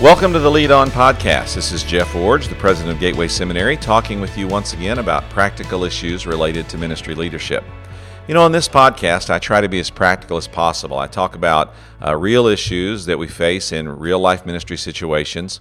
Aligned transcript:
Welcome 0.00 0.32
to 0.34 0.38
the 0.38 0.48
Lead 0.48 0.70
On 0.70 0.90
Podcast. 0.90 1.56
This 1.56 1.72
is 1.72 1.82
Jeff 1.82 2.12
Iorg, 2.12 2.48
the 2.48 2.54
president 2.54 2.94
of 2.94 3.00
Gateway 3.00 3.26
Seminary, 3.26 3.76
talking 3.76 4.20
with 4.20 4.38
you 4.38 4.46
once 4.46 4.72
again 4.72 5.00
about 5.00 5.28
practical 5.28 5.82
issues 5.82 6.24
related 6.24 6.68
to 6.68 6.78
ministry 6.78 7.16
leadership. 7.16 7.64
You 8.28 8.34
know, 8.34 8.44
on 8.44 8.52
this 8.52 8.68
podcast, 8.68 9.28
I 9.28 9.40
try 9.40 9.60
to 9.60 9.68
be 9.68 9.80
as 9.80 9.90
practical 9.90 10.36
as 10.36 10.46
possible. 10.46 11.00
I 11.00 11.08
talk 11.08 11.34
about 11.34 11.74
uh, 12.00 12.14
real 12.14 12.46
issues 12.46 13.06
that 13.06 13.18
we 13.18 13.26
face 13.26 13.72
in 13.72 13.88
real 13.88 14.20
life 14.20 14.46
ministry 14.46 14.76
situations. 14.76 15.60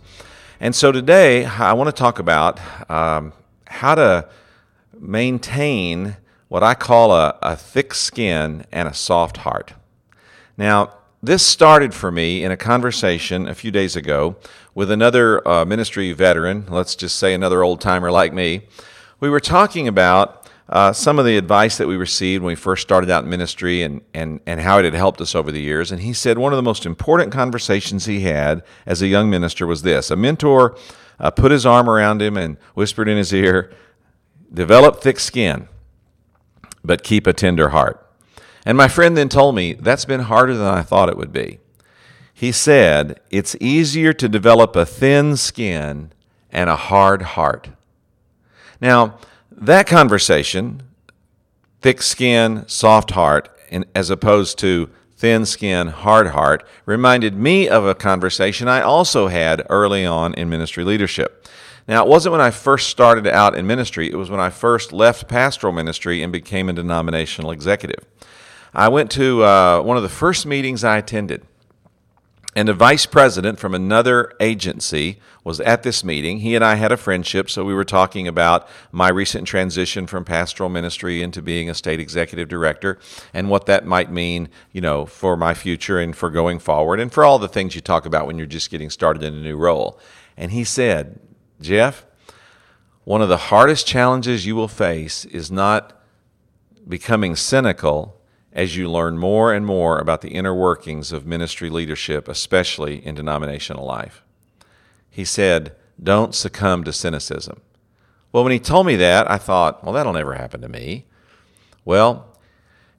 And 0.59 0.75
so 0.75 0.91
today, 0.91 1.45
I 1.45 1.73
want 1.73 1.87
to 1.87 1.91
talk 1.91 2.19
about 2.19 2.59
um, 2.91 3.33
how 3.65 3.95
to 3.95 4.29
maintain 4.99 6.15
what 6.47 6.61
I 6.61 6.75
call 6.75 7.11
a, 7.11 7.39
a 7.41 7.55
thick 7.55 7.91
skin 7.95 8.67
and 8.71 8.87
a 8.87 8.93
soft 8.93 9.37
heart. 9.37 9.73
Now, 10.57 10.93
this 11.27 11.45
started 11.45 11.93
for 11.93 12.09
me 12.09 12.41
in 12.41 12.51
a 12.51 12.57
conversation 12.57 13.49
a 13.49 13.53
few 13.53 13.69
days 13.69 13.97
ago 13.97 14.37
with 14.73 14.89
another 14.89 15.45
uh, 15.45 15.65
ministry 15.65 16.13
veteran, 16.13 16.65
let's 16.69 16.95
just 16.95 17.17
say 17.17 17.33
another 17.33 17.63
old 17.63 17.81
timer 17.81 18.09
like 18.09 18.31
me. 18.31 18.61
We 19.19 19.29
were 19.29 19.41
talking 19.41 19.89
about 19.89 20.49
uh, 20.69 20.93
some 20.93 21.19
of 21.19 21.25
the 21.25 21.35
advice 21.35 21.77
that 21.79 21.87
we 21.87 21.97
received 21.97 22.43
when 22.43 22.51
we 22.51 22.55
first 22.55 22.81
started 22.81 23.09
out 23.09 23.25
in 23.25 23.29
ministry 23.29 23.81
and, 23.81 23.99
and, 24.13 24.39
and 24.45 24.61
how 24.61 24.79
it 24.79 24.85
had 24.85 24.93
helped 24.93 25.19
us 25.19 25.35
over 25.35 25.51
the 25.51 25.59
years. 25.59 25.91
And 25.91 26.01
he 26.01 26.13
said 26.13 26.37
one 26.37 26.53
of 26.53 26.57
the 26.57 26.63
most 26.63 26.85
important 26.85 27.33
conversations 27.33 28.05
he 28.05 28.21
had 28.21 28.63
as 28.85 29.01
a 29.01 29.07
young 29.07 29.29
minister 29.29 29.67
was 29.67 29.81
this 29.81 30.09
a 30.09 30.15
mentor 30.15 30.77
uh, 31.19 31.29
put 31.29 31.51
his 31.51 31.65
arm 31.65 31.89
around 31.89 32.21
him 32.21 32.37
and 32.37 32.55
whispered 32.73 33.09
in 33.09 33.17
his 33.17 33.33
ear, 33.33 33.73
Develop 34.53 35.01
thick 35.01 35.19
skin, 35.19 35.67
but 36.85 37.03
keep 37.03 37.27
a 37.27 37.33
tender 37.33 37.69
heart. 37.69 38.06
And 38.67 38.75
my 38.77 38.89
friend 38.89 39.15
then 39.15 39.29
told 39.29 39.55
me 39.55 39.75
that's 39.75 40.03
been 40.03 40.19
harder 40.19 40.53
than 40.53 40.67
I 40.67 40.81
thought 40.81 41.07
it 41.07 41.15
would 41.15 41.31
be. 41.31 41.59
He 42.33 42.51
said, 42.51 43.21
It's 43.29 43.55
easier 43.61 44.11
to 44.11 44.27
develop 44.27 44.75
a 44.75 44.85
thin 44.85 45.37
skin 45.37 46.11
and 46.51 46.69
a 46.69 46.75
hard 46.75 47.21
heart. 47.21 47.69
Now, 48.81 49.19
that 49.49 49.87
conversation, 49.87 50.83
thick 51.79 52.01
skin, 52.01 52.65
soft 52.67 53.11
heart, 53.11 53.47
as 53.95 54.09
opposed 54.09 54.59
to 54.59 54.89
thin 55.15 55.45
skin, 55.45 55.87
hard 55.87 56.27
heart, 56.27 56.67
reminded 56.85 57.37
me 57.37 57.69
of 57.69 57.85
a 57.85 57.95
conversation 57.95 58.67
I 58.67 58.81
also 58.81 59.29
had 59.29 59.65
early 59.69 60.05
on 60.05 60.33
in 60.33 60.49
ministry 60.49 60.83
leadership. 60.83 61.47
Now, 61.87 62.03
it 62.03 62.09
wasn't 62.09 62.33
when 62.33 62.41
I 62.41 62.51
first 62.51 62.89
started 62.89 63.27
out 63.27 63.55
in 63.55 63.65
ministry, 63.65 64.11
it 64.11 64.17
was 64.17 64.29
when 64.29 64.41
I 64.41 64.49
first 64.49 64.91
left 64.91 65.29
pastoral 65.29 65.71
ministry 65.71 66.21
and 66.21 66.33
became 66.33 66.67
a 66.67 66.73
denominational 66.73 67.51
executive. 67.51 68.03
I 68.77 68.89
went 68.89 69.09
to 69.13 69.43
uh, 69.43 69.81
one 69.81 69.97
of 69.97 70.03
the 70.03 70.09
first 70.09 70.45
meetings 70.45 70.83
I 70.83 70.99
attended, 70.99 71.41
and 72.55 72.69
a 72.69 72.75
vice 72.75 73.07
president 73.07 73.57
from 73.57 73.73
another 73.73 74.31
agency 74.39 75.19
was 75.43 75.59
at 75.61 75.81
this 75.81 76.03
meeting. 76.03 76.41
He 76.41 76.53
and 76.53 76.63
I 76.63 76.75
had 76.75 76.91
a 76.91 76.97
friendship, 76.97 77.49
so 77.49 77.65
we 77.65 77.73
were 77.73 77.83
talking 77.83 78.27
about 78.27 78.69
my 78.91 79.09
recent 79.09 79.47
transition 79.47 80.05
from 80.05 80.23
pastoral 80.23 80.69
ministry 80.69 81.23
into 81.23 81.41
being 81.41 81.71
a 81.71 81.73
state 81.73 81.99
executive 81.99 82.49
director 82.49 82.99
and 83.33 83.49
what 83.49 83.65
that 83.65 83.87
might 83.87 84.11
mean, 84.11 84.47
you 84.71 84.81
know, 84.81 85.07
for 85.07 85.35
my 85.35 85.55
future 85.55 85.97
and 85.97 86.15
for 86.15 86.29
going 86.29 86.59
forward 86.59 86.99
and 86.99 87.11
for 87.11 87.25
all 87.25 87.39
the 87.39 87.47
things 87.47 87.73
you 87.73 87.81
talk 87.81 88.05
about 88.05 88.27
when 88.27 88.37
you're 88.37 88.45
just 88.45 88.69
getting 88.69 88.91
started 88.91 89.23
in 89.23 89.33
a 89.33 89.41
new 89.41 89.57
role. 89.57 89.99
And 90.37 90.51
he 90.51 90.63
said, 90.63 91.19
Jeff, 91.59 92.05
one 93.05 93.23
of 93.23 93.29
the 93.29 93.37
hardest 93.37 93.87
challenges 93.87 94.45
you 94.45 94.55
will 94.55 94.67
face 94.67 95.25
is 95.25 95.49
not 95.49 95.99
becoming 96.87 97.35
cynical 97.35 98.16
as 98.57 98.75
you 98.75 98.89
learn 98.89 99.19
more 99.19 99.53
and 99.53 99.67
more 99.67 99.99
about 99.99 100.21
the 100.21 100.31
inner 100.31 100.53
workings 100.53 101.11
of 101.11 101.27
ministry 101.27 101.69
leadership, 101.69 102.27
especially 102.27 103.05
in 103.05 103.13
denominational 103.13 103.85
life. 103.85 104.23
He 105.11 105.23
said, 105.23 105.75
Don't 106.01 106.33
succumb 106.33 106.83
to 106.85 106.91
cynicism. 106.91 107.61
Well, 108.31 108.43
when 108.43 108.51
he 108.51 108.59
told 108.59 108.87
me 108.87 108.95
that, 108.95 109.29
I 109.29 109.37
thought, 109.37 109.83
Well, 109.83 109.93
that'll 109.93 110.11
never 110.11 110.33
happen 110.33 110.61
to 110.61 110.67
me. 110.67 111.05
Well, 111.85 112.35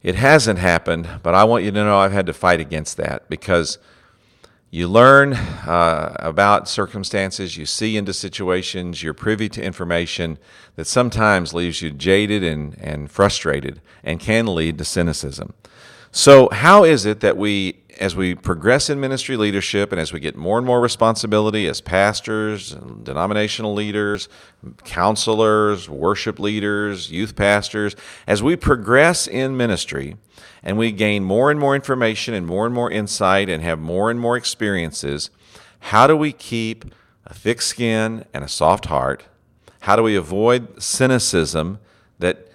it 0.01 0.15
hasn't 0.15 0.61
happened, 0.61 1.09
but 1.25 1.35
I 1.35 1.43
want 1.43 1.65
you 1.65 1.73
to 1.73 1.85
know 1.85 1.99
I've 1.99 2.13
had 2.13 2.27
to 2.27 2.33
fight 2.33 2.61
against 2.61 2.97
that 2.99 3.29
because 3.29 3.79
you 4.71 4.87
learn 4.87 5.33
uh, 5.33 6.15
about 6.19 6.69
circumstances, 6.69 7.57
you 7.57 7.65
see 7.65 7.97
into 7.97 8.13
situations, 8.13 9.03
you're 9.03 9.15
privy 9.15 9.49
to 9.49 9.63
information 9.63 10.39
that 10.77 10.87
sometimes 10.87 11.55
leaves 11.55 11.81
you 11.81 11.91
jaded 11.91 12.45
and, 12.45 12.77
and 12.79 13.11
frustrated 13.11 13.81
and 14.05 14.21
can 14.21 14.47
lead 14.47 14.77
to 14.79 14.85
cynicism. 14.85 15.55
So, 16.11 16.49
how 16.51 16.85
is 16.85 17.07
it 17.07 17.21
that 17.21 17.37
we, 17.37 17.81
as 17.99 18.15
we 18.15 18.35
progress 18.35 18.89
in 18.89 19.01
ministry 19.01 19.37
leadership 19.37 19.93
and 19.93 20.01
as 20.01 20.13
we 20.13 20.21
get 20.21 20.37
more 20.37 20.59
and 20.59 20.67
more 20.67 20.81
responsibility 20.81 21.67
as 21.67 21.81
pastors, 21.81 22.73
denominational 23.03 23.75
leaders, 23.75 24.29
counselors, 24.85 25.89
worship 25.89 26.39
leaders, 26.39 27.11
youth 27.11 27.35
pastors, 27.35 27.97
as 28.27 28.43
we 28.43 28.57
progress 28.57 29.27
in 29.27 29.57
ministry 29.57 30.17
and 30.63 30.79
we 30.79 30.93
gain 30.93 31.25
more 31.25 31.51
and 31.51 31.59
more 31.59 31.75
information 31.75 32.35
and 32.35 32.47
more 32.47 32.67
and 32.67 32.75
more 32.75 32.91
insight 32.91 33.49
and 33.49 33.63
have 33.63 33.79
more 33.79 34.11
and 34.11 34.21
more 34.21 34.37
experiences, 34.37 35.31
how 35.81 36.07
do 36.07 36.17
we 36.17 36.33
keep 36.33 36.85
a 37.27 37.35
thick 37.35 37.61
skin 37.61 38.25
and 38.33 38.45
a 38.45 38.49
soft 38.49 38.87
heart? 38.87 39.25
How 39.81 39.97
do 39.97 40.03
we 40.03 40.17
avoid 40.17 40.83
cynicism 40.83 41.79
that 42.19 42.48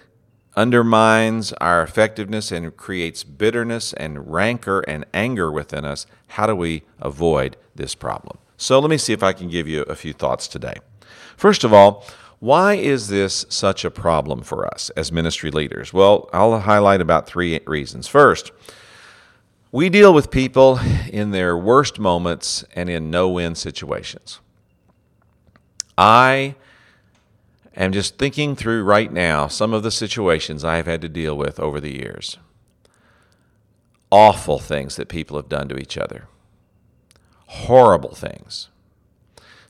undermines 0.56 1.52
our 1.54 1.82
effectiveness 1.82 2.52
and 2.52 2.76
creates 2.76 3.24
bitterness 3.24 3.92
and 3.94 4.32
rancor 4.32 4.80
and 4.80 5.04
anger 5.12 5.50
within 5.50 5.84
us, 5.84 6.06
how 6.28 6.46
do 6.46 6.54
we 6.54 6.82
avoid 7.00 7.56
this 7.74 7.94
problem? 7.94 8.38
So 8.56 8.78
let 8.78 8.90
me 8.90 8.98
see 8.98 9.12
if 9.12 9.22
I 9.22 9.32
can 9.32 9.48
give 9.48 9.66
you 9.66 9.82
a 9.82 9.96
few 9.96 10.12
thoughts 10.12 10.46
today. 10.46 10.74
First 11.36 11.64
of 11.64 11.72
all, 11.72 12.04
why 12.38 12.74
is 12.74 13.08
this 13.08 13.46
such 13.48 13.84
a 13.84 13.90
problem 13.90 14.42
for 14.42 14.66
us 14.66 14.90
as 14.90 15.10
ministry 15.10 15.50
leaders? 15.50 15.92
Well, 15.92 16.28
I'll 16.32 16.60
highlight 16.60 17.00
about 17.00 17.26
three 17.26 17.58
reasons. 17.66 18.06
First, 18.06 18.52
we 19.72 19.88
deal 19.88 20.14
with 20.14 20.30
people 20.30 20.78
in 21.08 21.30
their 21.32 21.56
worst 21.56 21.98
moments 21.98 22.64
and 22.76 22.88
in 22.88 23.10
no 23.10 23.28
win 23.30 23.54
situations. 23.54 24.40
I 25.98 26.54
am 27.82 27.92
just 27.92 28.18
thinking 28.18 28.54
through 28.56 28.84
right 28.84 29.12
now 29.12 29.48
some 29.48 29.72
of 29.72 29.82
the 29.82 29.90
situations 29.90 30.64
I 30.64 30.76
have 30.76 30.86
had 30.86 31.00
to 31.02 31.08
deal 31.08 31.36
with 31.36 31.58
over 31.58 31.80
the 31.80 31.94
years. 31.94 32.38
Awful 34.10 34.58
things 34.58 34.96
that 34.96 35.08
people 35.08 35.36
have 35.36 35.48
done 35.48 35.68
to 35.68 35.76
each 35.76 35.98
other, 35.98 36.28
horrible 37.46 38.14
things. 38.14 38.68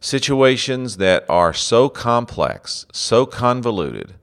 Situations 0.01 0.99
that 0.99 1.25
are 1.31 1.55
so 1.55 1.89
complex, 1.89 2.85
so 2.93 3.25
convoluted, 3.25 4.15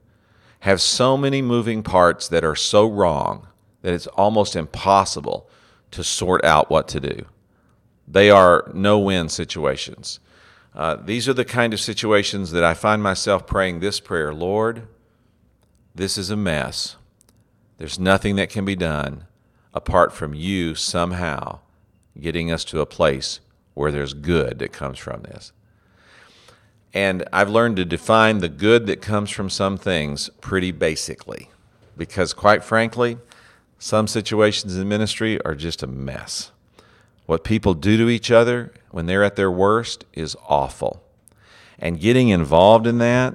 have 0.60 0.80
so 0.80 1.16
many 1.16 1.42
moving 1.42 1.82
parts 1.82 2.28
that 2.28 2.44
are 2.44 2.54
so 2.54 2.88
wrong 2.88 3.48
that 3.80 3.92
it's 3.92 4.06
almost 4.08 4.54
impossible 4.54 5.48
to 5.90 6.04
sort 6.04 6.44
out 6.44 6.70
what 6.70 6.86
to 6.86 7.00
do. 7.00 7.24
They 8.06 8.30
are 8.30 8.70
no 8.72 8.98
win 8.98 9.28
situations. 9.28 10.20
Uh, 10.74 10.96
these 10.96 11.28
are 11.28 11.34
the 11.34 11.44
kind 11.44 11.74
of 11.74 11.80
situations 11.80 12.50
that 12.52 12.64
I 12.64 12.74
find 12.74 13.02
myself 13.02 13.46
praying 13.46 13.80
this 13.80 14.00
prayer 14.00 14.32
Lord, 14.32 14.88
this 15.94 16.16
is 16.16 16.30
a 16.30 16.36
mess. 16.36 16.96
There's 17.78 17.98
nothing 17.98 18.36
that 18.36 18.48
can 18.48 18.64
be 18.64 18.76
done 18.76 19.26
apart 19.74 20.12
from 20.12 20.34
you 20.34 20.74
somehow 20.74 21.60
getting 22.20 22.50
us 22.50 22.64
to 22.64 22.80
a 22.80 22.86
place 22.86 23.40
where 23.74 23.90
there's 23.90 24.14
good 24.14 24.58
that 24.58 24.72
comes 24.72 24.98
from 24.98 25.22
this. 25.22 25.52
And 26.94 27.24
I've 27.32 27.48
learned 27.48 27.76
to 27.76 27.84
define 27.84 28.38
the 28.38 28.50
good 28.50 28.86
that 28.86 29.00
comes 29.00 29.30
from 29.30 29.48
some 29.48 29.78
things 29.78 30.28
pretty 30.40 30.72
basically 30.72 31.50
because, 31.96 32.34
quite 32.34 32.62
frankly, 32.62 33.18
some 33.78 34.06
situations 34.06 34.76
in 34.76 34.88
ministry 34.88 35.40
are 35.42 35.54
just 35.54 35.82
a 35.82 35.86
mess. 35.86 36.52
What 37.32 37.44
people 37.44 37.72
do 37.72 37.96
to 37.96 38.10
each 38.10 38.30
other 38.30 38.74
when 38.90 39.06
they're 39.06 39.24
at 39.24 39.36
their 39.36 39.50
worst 39.50 40.04
is 40.12 40.36
awful. 40.50 41.02
And 41.78 41.98
getting 41.98 42.28
involved 42.28 42.86
in 42.86 42.98
that 42.98 43.32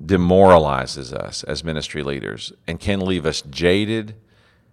demoralizes 0.00 1.12
us 1.12 1.42
as 1.42 1.64
ministry 1.64 2.04
leaders 2.04 2.52
and 2.68 2.78
can 2.78 3.00
leave 3.00 3.26
us 3.26 3.42
jaded 3.42 4.14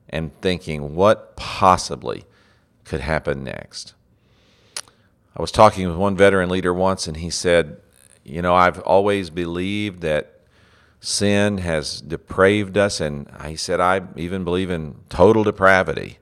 and 0.07 0.39
thinking 0.41 0.93
what 0.93 1.35
possibly 1.35 2.25
could 2.83 2.99
happen 2.99 3.43
next. 3.43 3.95
I 5.35 5.41
was 5.41 5.51
talking 5.51 5.87
with 5.87 5.97
one 5.97 6.15
veteran 6.15 6.51
leader 6.51 6.71
once, 6.71 7.07
and 7.07 7.17
he 7.17 7.31
said, 7.31 7.77
You 8.23 8.43
know, 8.43 8.53
I've 8.53 8.81
always 8.81 9.31
believed 9.31 10.01
that 10.01 10.41
sin 10.99 11.57
has 11.57 12.01
depraved 12.01 12.77
us, 12.77 13.01
and 13.01 13.27
he 13.47 13.55
said, 13.55 13.79
I 13.79 14.01
even 14.15 14.43
believe 14.43 14.69
in 14.69 14.93
total 15.09 15.43
depravity. 15.43 16.18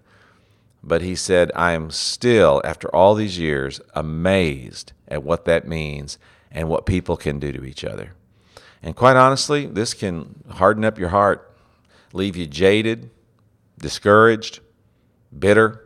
But 0.84 1.02
he 1.02 1.16
said, 1.16 1.52
I 1.56 1.74
am 1.74 1.92
still, 1.92 2.62
after 2.64 2.94
all 2.96 3.16
these 3.16 3.38
years, 3.38 3.82
amazed 3.94 4.94
at 5.08 5.24
what 5.24 5.46
that 5.46 5.68
means 5.68 6.18
and 6.52 6.70
what 6.70 6.86
people 6.86 7.18
can 7.18 7.40
do 7.40 7.52
to 7.52 7.66
each 7.66 7.84
other. 7.84 8.14
And 8.82 8.96
quite 8.96 9.18
honestly, 9.18 9.66
this 9.66 9.94
can 9.94 10.44
harden 10.50 10.86
up 10.86 10.98
your 10.98 11.10
heart, 11.10 11.58
leave 12.14 12.38
you 12.38 12.48
jaded, 12.48 13.10
discouraged, 13.80 14.60
bitter, 15.38 15.84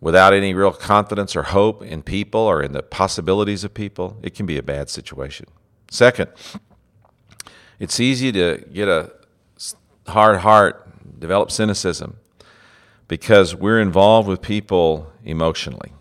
without 0.00 0.34
any 0.34 0.52
real 0.52 0.70
confidence 0.70 1.34
or 1.34 1.44
hope 1.44 1.82
in 1.82 2.02
people 2.02 2.40
or 2.40 2.62
in 2.62 2.72
the 2.72 2.82
possibilities 2.82 3.64
of 3.64 3.72
people, 3.72 4.18
it 4.22 4.34
can 4.34 4.44
be 4.44 4.58
a 4.58 4.62
bad 4.62 4.90
situation. 4.90 5.46
Second, 5.90 6.30
it's 7.78 7.98
easy 7.98 8.30
to 8.30 8.62
get 8.70 8.86
a 8.86 9.10
hard 10.06 10.40
heart, 10.40 11.18
develop 11.18 11.50
cynicism, 11.50 12.18
because 13.08 13.54
we're 13.54 13.80
involved 13.80 14.28
with 14.28 14.40
people 14.40 15.12
emotionally. 15.24 15.92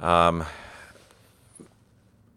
Um, 0.00 0.44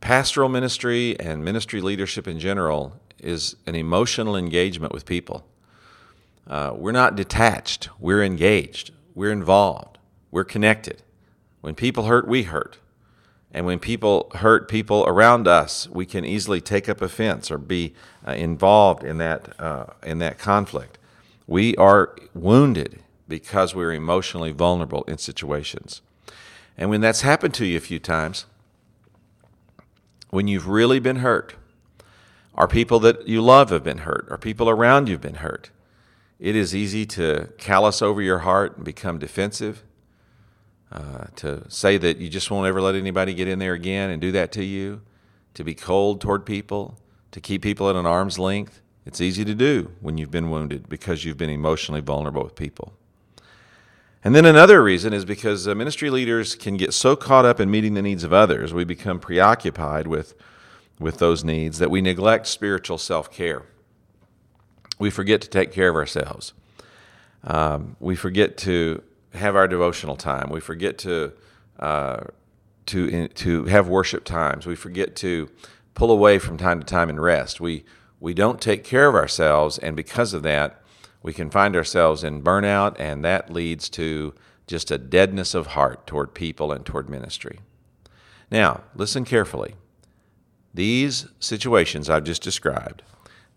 pastoral 0.02 0.50
ministry 0.50 1.19
and 1.19 1.44
ministry 1.44 1.81
leadership 1.81 2.28
in 2.28 2.40
general 2.40 3.00
is 3.19 3.56
an 3.66 3.75
emotional 3.75 4.36
engagement 4.36 4.94
with 4.94 5.06
people. 5.06 5.46
Uh, 6.48 6.74
we're 6.75 6.92
not 6.92 7.16
detached, 7.16 7.90
we're 8.00 8.24
engaged, 8.24 8.92
we're 9.16 9.31
involved, 9.31 9.98
we're 10.30 10.44
connected. 10.44 11.02
When 11.62 11.74
people 11.74 12.06
hurt, 12.06 12.28
we 12.28 12.44
hurt. 12.44 12.78
And 13.52 13.66
when 13.66 13.80
people 13.80 14.30
hurt 14.36 14.68
people 14.68 15.06
around 15.07 15.48
us, 15.48 15.88
we 15.90 16.06
can 16.06 16.25
easily 16.25 16.62
take 16.62 16.88
up 16.90 17.02
offense 17.02 17.50
or 17.50 17.57
be 17.57 17.96
uh, 18.28 18.34
involved 18.34 19.04
in 19.04 19.18
that, 19.18 19.60
uh, 19.60 19.86
in 20.04 20.19
that 20.19 20.38
conflict. 20.38 21.00
We 21.47 21.75
are 21.75 22.15
wounded 22.33 23.01
because 23.27 23.75
we're 23.75 23.94
emotionally 23.94 24.51
vulnerable 24.51 25.03
in 25.03 25.18
situations. 25.18 26.01
And 26.77 26.89
when 26.89 27.01
that's 27.01 27.21
happened 27.21 27.53
to 27.56 27.65
you 27.65 27.77
a 27.77 27.81
few 27.81 28.00
times, 28.00 28.45
when 30.30 30.47
you've 30.47 30.68
really 30.68 31.00
been 31.00 31.18
hurt, 31.18 31.56
or 32.53 32.68
people 32.68 33.00
that 33.01 33.27
you 33.27 33.42
love 33.42 33.69
have 33.69 33.83
been 33.83 34.00
hurt, 34.00 34.27
or 34.30 34.38
people 34.38 34.69
around 34.69 35.07
you 35.07 35.13
have 35.13 35.21
been 35.21 35.36
hurt, 35.36 35.71
it 36.39 36.56
is 36.56 36.75
easy 36.75 37.06
to 37.06 37.50
callous 37.57 38.01
over 38.01 38.21
your 38.21 38.39
heart 38.39 38.75
and 38.75 38.86
become 38.86 39.18
defensive 39.18 39.83
uh, 40.92 41.25
to 41.36 41.69
say 41.69 41.97
that 41.97 42.18
you 42.18 42.30
just 42.30 42.51
won't 42.51 42.68
ever 42.68 42.81
let 42.81 42.95
anybody 42.95 43.33
get 43.33 43.47
in 43.47 43.59
there 43.59 43.74
again 43.74 44.09
and 44.09 44.21
do 44.21 44.31
that 44.31 44.51
to 44.53 44.63
you, 44.63 45.01
to 45.53 45.63
be 45.63 45.74
cold 45.74 46.21
toward 46.21 46.45
people, 46.45 46.97
to 47.31 47.42
keep 47.42 47.62
people 47.62 47.89
at 47.89 47.95
an 47.95 48.06
arm's 48.06 48.38
length. 48.38 48.81
It's 49.06 49.22
easy 49.22 49.46
to 49.46 49.54
do 49.54 49.92
when 50.02 50.18
you've 50.18 50.31
been 50.31 50.50
wounded 50.50 50.90
because 50.90 51.24
you've 51.24 51.38
been 51.38 51.50
emotionally 51.50 52.02
vulnerable 52.02 52.44
with 52.44 52.56
people. 52.56 52.94
And 54.24 54.34
then 54.34 54.46
another 54.46 54.81
reason 54.81 55.13
is 55.13 55.24
because 55.24 55.68
uh, 55.68 55.75
ministry 55.75 56.10
leaders 56.10 56.56
can 56.56 56.78
get 56.78 56.94
so 56.94 57.16
caught 57.16 57.46
up 57.46 57.60
in 57.60 57.69
meeting 57.69 57.94
the 57.94 58.02
needs 58.02 58.24
of 58.24 58.34
others, 58.34 58.74
we 58.74 58.84
become 58.84 59.19
preoccupied 59.19 60.07
with, 60.07 60.34
with 61.00 61.19
those 61.19 61.44
needs 61.44 61.78
that 61.78 61.92
we 61.92 62.02
neglect 62.02 62.48
spiritual 62.48 62.98
self 62.98 63.31
care. 63.31 63.62
We 64.98 65.12
forget 65.12 65.42
to 65.42 65.50
take 65.50 65.72
care 65.72 65.90
of 65.90 65.96
ourselves. 65.96 66.54
Um, 67.44 67.96
we 68.00 68.16
forget 68.16 68.57
to 68.60 69.04
have 69.36 69.56
our 69.56 69.68
devotional 69.68 70.16
time. 70.16 70.50
We 70.50 70.60
forget 70.60 70.98
to 71.00 71.34
uh, 71.80 72.24
to 72.88 73.28
to 73.28 73.66
have 73.66 73.88
worship 73.88 74.24
times. 74.24 74.66
We 74.66 74.75
forget 74.75 75.16
to 75.18 75.50
pull 75.94 76.12
away 76.12 76.40
from 76.40 76.57
time 76.57 76.80
to 76.80 76.86
time 76.86 77.10
and 77.10 77.22
rest. 77.22 77.60
We 77.62 77.84
we 78.25 78.33
don't 78.33 78.60
take 78.60 78.83
care 78.83 79.07
of 79.07 79.13
ourselves, 79.13 79.77
and 79.77 79.95
because 79.95 80.33
of 80.33 80.42
that, 80.42 80.81
we 81.22 81.31
can 81.31 81.51
find 81.51 81.75
ourselves 81.75 82.24
in 82.24 82.42
burnout, 82.42 82.95
and 82.98 83.24
that 83.24 83.54
leads 83.54 83.88
to 83.88 84.33
just 84.66 84.89
a 84.89 84.98
deadness 84.98 85.54
of 85.54 85.68
heart 85.68 86.07
toward 86.07 86.33
people 86.33 86.72
and 86.72 86.83
toward 86.83 87.07
ministry. 87.07 87.60
Now, 88.50 88.81
listen 88.95 89.25
carefully. 89.25 89.75
These 90.74 91.27
situations 91.39 92.10
I've 92.10 92.24
just 92.24 92.42
described, 92.42 93.04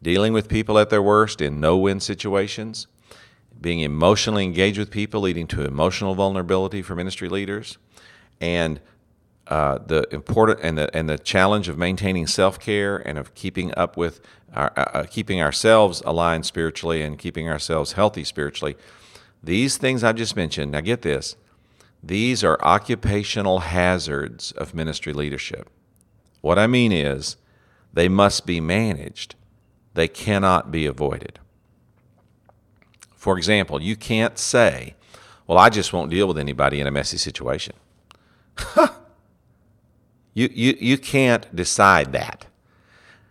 dealing 0.03 0.35
with 0.35 0.50
people 0.50 0.79
at 0.79 0.91
their 0.91 1.00
worst 1.00 1.41
in 1.41 1.61
no 1.61 1.79
win 1.79 1.99
situations, 1.99 2.88
being 3.59 3.81
emotionally 3.81 4.44
engaged 4.44 4.79
with 4.79 4.91
people, 4.91 5.23
leading 5.23 5.47
to 5.47 5.64
emotional 5.64 6.14
vulnerability 6.14 6.82
for 6.82 6.94
ministry 6.94 7.31
leaders, 7.31 7.79
and 8.38 8.82
uh, 9.47 9.79
the 9.79 10.06
important 10.12 10.61
and 10.62 10.76
the 10.76 10.94
and 10.94 11.09
the 11.09 11.19
challenge 11.19 11.69
of 11.69 11.79
maintaining 11.79 12.26
self 12.26 12.61
care 12.61 12.99
and 13.09 13.17
of 13.17 13.35
keeping 13.35 13.73
up 13.79 13.97
with 13.97 14.21
our, 14.55 14.73
uh, 14.77 14.81
uh, 14.81 15.05
keeping 15.05 15.41
ourselves 15.41 16.03
aligned 16.05 16.47
spiritually 16.47 17.03
and 17.03 17.19
keeping 17.19 17.49
ourselves 17.49 17.93
healthy 17.93 18.25
spiritually. 18.25 18.77
These 19.43 19.77
things 19.77 20.03
I've 20.03 20.17
just 20.17 20.37
mentioned. 20.37 20.73
Now 20.73 20.81
get 20.81 21.03
this: 21.03 21.37
these 22.03 22.45
are 22.45 22.61
occupational 22.62 23.61
hazards 23.61 24.53
of 24.53 24.75
ministry 24.75 25.12
leadership. 25.12 25.69
What 26.41 26.59
I 26.59 26.67
mean 26.67 26.93
is, 26.93 27.37
they 27.93 28.09
must 28.09 28.47
be 28.47 28.61
managed. 28.61 29.35
They 29.95 30.09
cannot 30.09 30.71
be 30.71 30.87
avoided. 30.87 31.41
For 33.17 33.37
example, 33.37 33.83
you 33.83 33.97
can't 33.97 34.39
say, 34.39 34.95
Well, 35.47 35.59
I 35.59 35.71
just 35.71 35.93
won't 35.93 36.11
deal 36.11 36.29
with 36.29 36.39
anybody 36.39 36.81
in 36.81 36.87
a 36.87 36.91
messy 36.91 37.17
situation. 37.17 37.75
you, 40.35 40.49
you, 40.53 40.77
you 40.79 40.99
can't 40.99 41.55
decide 41.55 42.12
that. 42.12 42.47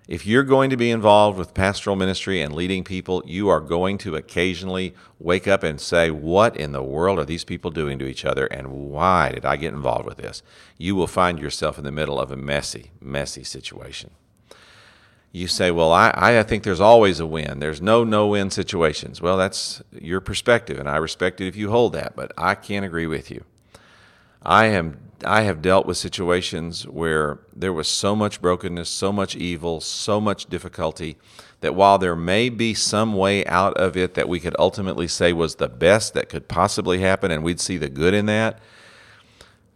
If 0.07 0.25
you're 0.25 0.43
going 0.43 0.69
to 0.69 0.77
be 0.77 0.89
involved 0.89 1.37
with 1.37 1.53
pastoral 1.53 1.95
ministry 1.97 2.41
and 2.41 2.55
leading 2.55 2.83
people, 2.83 3.21
you 3.25 3.49
are 3.49 3.59
going 3.59 3.97
to 3.99 4.15
occasionally 4.15 4.95
wake 5.19 5.47
up 5.47 5.63
and 5.63 5.81
say, 5.81 6.09
What 6.11 6.55
in 6.55 6.71
the 6.71 6.83
world 6.83 7.19
are 7.19 7.25
these 7.25 7.43
people 7.43 7.71
doing 7.71 7.99
to 7.99 8.07
each 8.07 8.23
other, 8.23 8.45
and 8.45 8.71
why 8.91 9.31
did 9.31 9.45
I 9.45 9.57
get 9.57 9.73
involved 9.73 10.05
with 10.05 10.17
this? 10.17 10.43
You 10.77 10.95
will 10.95 11.07
find 11.07 11.39
yourself 11.39 11.77
in 11.77 11.83
the 11.83 11.91
middle 11.91 12.19
of 12.19 12.31
a 12.31 12.37
messy, 12.37 12.91
messy 13.01 13.43
situation 13.43 14.11
you 15.31 15.47
say, 15.47 15.71
well, 15.71 15.91
I, 15.91 16.11
I 16.15 16.43
think 16.43 16.63
there's 16.63 16.79
always 16.79 17.19
a 17.19 17.25
win. 17.25 17.59
There's 17.59 17.81
no 17.81 18.03
no 18.03 18.27
win 18.27 18.49
situations. 18.49 19.21
Well, 19.21 19.37
that's 19.37 19.81
your 19.91 20.19
perspective, 20.19 20.79
and 20.79 20.89
I 20.89 20.97
respect 20.97 21.39
it 21.41 21.47
if 21.47 21.55
you 21.55 21.69
hold 21.69 21.93
that, 21.93 22.15
but 22.15 22.31
I 22.37 22.55
can't 22.55 22.85
agree 22.85 23.07
with 23.07 23.29
you. 23.29 23.43
I 24.41 24.65
am 24.67 25.06
I 25.25 25.41
have 25.41 25.61
dealt 25.61 25.85
with 25.85 25.97
situations 25.97 26.87
where 26.87 27.39
there 27.55 27.73
was 27.73 27.87
so 27.87 28.15
much 28.15 28.41
brokenness, 28.41 28.89
so 28.89 29.11
much 29.11 29.35
evil, 29.35 29.81
so 29.81 30.21
much 30.21 30.45
difficulty 30.45 31.17
that 31.61 31.75
while 31.75 31.97
there 31.97 32.15
may 32.15 32.49
be 32.49 32.73
some 32.73 33.13
way 33.13 33.45
out 33.45 33.75
of 33.77 33.97
it 33.97 34.13
that 34.13 34.29
we 34.29 34.39
could 34.39 34.55
ultimately 34.59 35.07
say 35.07 35.33
was 35.33 35.55
the 35.55 35.67
best 35.67 36.13
that 36.13 36.29
could 36.29 36.47
possibly 36.47 36.99
happen 36.99 37.31
and 37.31 37.43
we'd 37.43 37.59
see 37.59 37.77
the 37.77 37.89
good 37.89 38.13
in 38.13 38.27
that, 38.27 38.59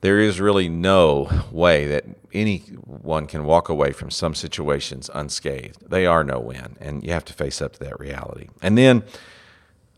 there 0.02 0.20
is 0.20 0.40
really 0.40 0.68
no 0.68 1.30
way 1.52 1.86
that 1.88 2.06
anyone 2.34 3.28
can 3.28 3.44
walk 3.44 3.70
away 3.70 3.92
from 3.92 4.10
some 4.10 4.34
situations 4.34 5.10
unscathed. 5.14 5.90
They 5.90 6.06
are 6.06 6.24
no 6.24 6.40
win, 6.40 6.76
and 6.80 7.04
you 7.04 7.12
have 7.14 7.26
to 7.26 7.34
face 7.34 7.62
up 7.62 7.74
to 7.74 7.80
that 7.82 8.00
reality. 8.00 8.50
And 8.62 8.78
then, 8.78 9.04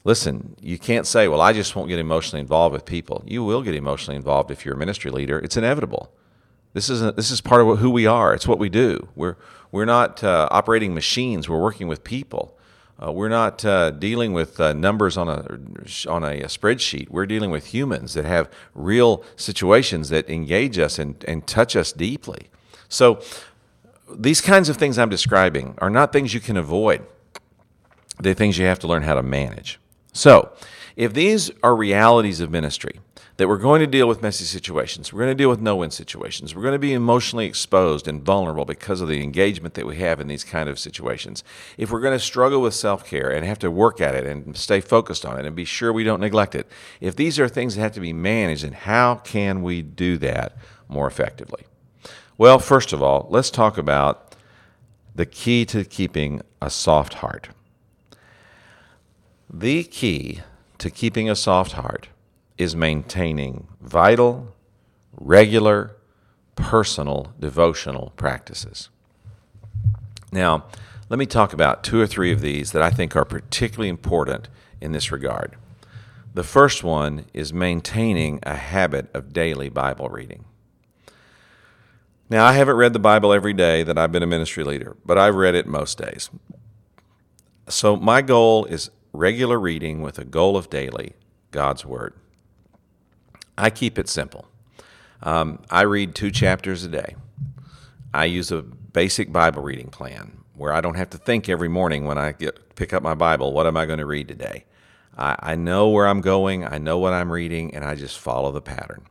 listen, 0.03 0.55
you 0.61 0.77
can't 0.77 1.07
say, 1.07 1.27
well, 1.27 1.41
I 1.41 1.53
just 1.53 1.75
won't 1.75 1.89
get 1.89 1.99
emotionally 1.99 2.41
involved 2.41 2.73
with 2.73 2.85
people. 2.85 3.23
You 3.25 3.43
will 3.43 3.61
get 3.61 3.75
emotionally 3.75 4.15
involved 4.15 4.51
if 4.51 4.65
you're 4.65 4.75
a 4.75 4.77
ministry 4.77 5.11
leader. 5.11 5.39
It's 5.39 5.57
inevitable. 5.57 6.11
This 6.73 6.89
is, 6.89 7.01
a, 7.01 7.11
this 7.11 7.31
is 7.31 7.41
part 7.41 7.61
of 7.61 7.79
who 7.79 7.89
we 7.89 8.05
are. 8.05 8.33
It's 8.33 8.47
what 8.47 8.59
we 8.59 8.69
do. 8.69 9.09
We're, 9.15 9.35
we're 9.71 9.85
not 9.85 10.23
uh, 10.23 10.47
operating 10.51 10.93
machines, 10.93 11.47
we're 11.47 11.61
working 11.61 11.87
with 11.87 12.03
people. 12.03 12.57
Uh, 13.03 13.11
we're 13.11 13.29
not 13.29 13.65
uh, 13.65 13.89
dealing 13.89 14.33
with 14.33 14.59
uh, 14.59 14.71
numbers 14.71 15.17
on 15.17 15.27
a 15.27 15.39
on 16.07 16.23
a, 16.23 16.41
a, 16.41 16.45
spreadsheet. 16.45 17.09
We're 17.09 17.25
dealing 17.25 17.49
with 17.49 17.73
humans 17.73 18.13
that 18.13 18.23
have 18.23 18.49
real 18.75 19.23
situations 19.35 20.09
that 20.09 20.29
engage 20.29 20.77
us 20.77 20.99
and, 20.99 21.21
and 21.27 21.45
touch 21.45 21.75
us 21.75 21.91
deeply. 21.91 22.49
So 22.87 23.19
these 24.13 24.41
kinds 24.41 24.69
of 24.69 24.77
things 24.77 24.99
I'm 24.99 25.09
describing 25.09 25.73
are 25.79 25.89
not 25.89 26.13
things 26.13 26.33
you 26.35 26.39
can 26.39 26.55
avoid. 26.55 27.05
They're 28.19 28.35
things 28.35 28.59
you 28.59 28.65
have 28.65 28.79
to 28.79 28.87
learn 28.87 29.03
how 29.03 29.15
to 29.15 29.23
manage. 29.23 29.79
So 30.13 30.53
if 30.95 31.13
these 31.13 31.51
are 31.61 31.75
realities 31.75 32.39
of 32.39 32.51
ministry, 32.51 32.99
that 33.37 33.47
we're 33.47 33.57
going 33.57 33.79
to 33.79 33.87
deal 33.87 34.07
with 34.07 34.21
messy 34.21 34.45
situations. 34.45 35.11
We're 35.11 35.21
going 35.21 35.31
to 35.31 35.41
deal 35.41 35.49
with 35.49 35.59
no 35.59 35.77
win 35.77 35.89
situations. 35.89 36.53
We're 36.53 36.61
going 36.61 36.73
to 36.73 36.79
be 36.79 36.93
emotionally 36.93 37.47
exposed 37.47 38.07
and 38.07 38.21
vulnerable 38.21 38.65
because 38.65 39.01
of 39.01 39.07
the 39.07 39.23
engagement 39.23 39.73
that 39.73 39.87
we 39.87 39.97
have 39.97 40.19
in 40.19 40.27
these 40.27 40.43
kind 40.43 40.69
of 40.69 40.77
situations. 40.77 41.43
If 41.77 41.89
we're 41.89 42.01
going 42.01 42.17
to 42.17 42.23
struggle 42.23 42.61
with 42.61 42.75
self 42.75 43.05
care 43.05 43.31
and 43.31 43.43
have 43.43 43.57
to 43.59 43.71
work 43.71 43.99
at 43.99 44.13
it 44.13 44.25
and 44.25 44.55
stay 44.55 44.81
focused 44.81 45.25
on 45.25 45.39
it 45.39 45.45
and 45.45 45.55
be 45.55 45.65
sure 45.65 45.91
we 45.91 46.03
don't 46.03 46.19
neglect 46.19 46.53
it, 46.53 46.67
if 47.01 47.15
these 47.15 47.39
are 47.39 47.49
things 47.49 47.75
that 47.75 47.81
have 47.81 47.93
to 47.93 47.99
be 47.99 48.13
managed, 48.13 48.63
then 48.63 48.73
how 48.73 49.15
can 49.15 49.63
we 49.63 49.81
do 49.81 50.17
that 50.19 50.55
more 50.87 51.07
effectively? 51.07 51.63
Well, 52.37 52.59
first 52.59 52.93
of 52.93 53.01
all, 53.01 53.27
let's 53.31 53.49
talk 53.49 53.79
about 53.79 54.35
the 55.15 55.25
key 55.25 55.65
to 55.65 55.83
keeping 55.83 56.41
a 56.61 56.69
soft 56.69 57.15
heart. 57.15 57.49
The 59.55 59.83
key 59.83 60.41
to 60.79 60.89
keeping 60.89 61.29
a 61.29 61.35
soft 61.35 61.73
heart 61.73 62.07
is 62.57 62.75
maintaining 62.75 63.67
vital, 63.79 64.51
regular, 65.15 65.95
personal 66.55 67.33
devotional 67.39 68.13
practices. 68.17 68.89
Now, 70.31 70.65
let 71.07 71.19
me 71.19 71.27
talk 71.27 71.53
about 71.53 71.83
two 71.83 72.01
or 72.01 72.07
three 72.07 72.31
of 72.31 72.41
these 72.41 72.71
that 72.71 72.81
I 72.81 72.89
think 72.89 73.15
are 73.15 73.25
particularly 73.25 73.89
important 73.89 74.49
in 74.81 74.91
this 74.91 75.11
regard. 75.11 75.55
The 76.33 76.43
first 76.43 76.83
one 76.83 77.25
is 77.31 77.53
maintaining 77.53 78.39
a 78.41 78.55
habit 78.55 79.07
of 79.13 79.33
daily 79.33 79.69
Bible 79.69 80.09
reading. 80.09 80.45
Now, 82.27 82.43
I 82.43 82.53
haven't 82.53 82.77
read 82.77 82.93
the 82.93 82.99
Bible 82.99 83.31
every 83.31 83.53
day 83.53 83.83
that 83.83 83.99
I've 83.99 84.11
been 84.11 84.23
a 84.23 84.27
ministry 84.27 84.63
leader, 84.63 84.97
but 85.05 85.19
I've 85.19 85.35
read 85.35 85.53
it 85.53 85.67
most 85.67 85.99
days. 85.99 86.31
So, 87.67 87.95
my 87.95 88.23
goal 88.23 88.65
is 88.65 88.89
regular 89.13 89.59
reading 89.59 90.01
with 90.01 90.17
a 90.17 90.25
goal 90.25 90.57
of 90.57 90.69
daily 90.69 91.13
God's 91.51 91.85
Word. 91.85 92.15
I 93.57 93.69
keep 93.69 93.99
it 93.99 94.09
simple. 94.09 94.47
Um, 95.21 95.59
I 95.69 95.81
read 95.81 96.15
two 96.15 96.31
chapters 96.31 96.83
a 96.83 96.89
day. 96.89 97.15
I 98.13 98.25
use 98.25 98.51
a 98.51 98.61
basic 98.61 99.31
Bible 99.31 99.61
reading 99.61 99.89
plan 99.89 100.43
where 100.55 100.73
I 100.73 100.81
don't 100.81 100.95
have 100.95 101.09
to 101.11 101.17
think 101.17 101.47
every 101.47 101.69
morning 101.69 102.05
when 102.05 102.17
I 102.17 102.31
get 102.31 102.75
pick 102.75 102.91
up 102.91 103.03
my 103.03 103.13
Bible, 103.13 103.53
what 103.53 103.67
am 103.67 103.77
I 103.77 103.85
going 103.85 103.99
to 103.99 104.05
read 104.05 104.27
today? 104.27 104.65
I, 105.15 105.35
I 105.39 105.55
know 105.55 105.89
where 105.89 106.07
I'm 106.07 106.21
going, 106.21 106.65
I 106.65 106.79
know 106.79 106.97
what 106.97 107.13
I'm 107.13 107.31
reading, 107.31 107.73
and 107.75 107.85
I 107.85 107.95
just 107.95 108.17
follow 108.17 108.51
the 108.51 108.61
pattern. 108.61 109.05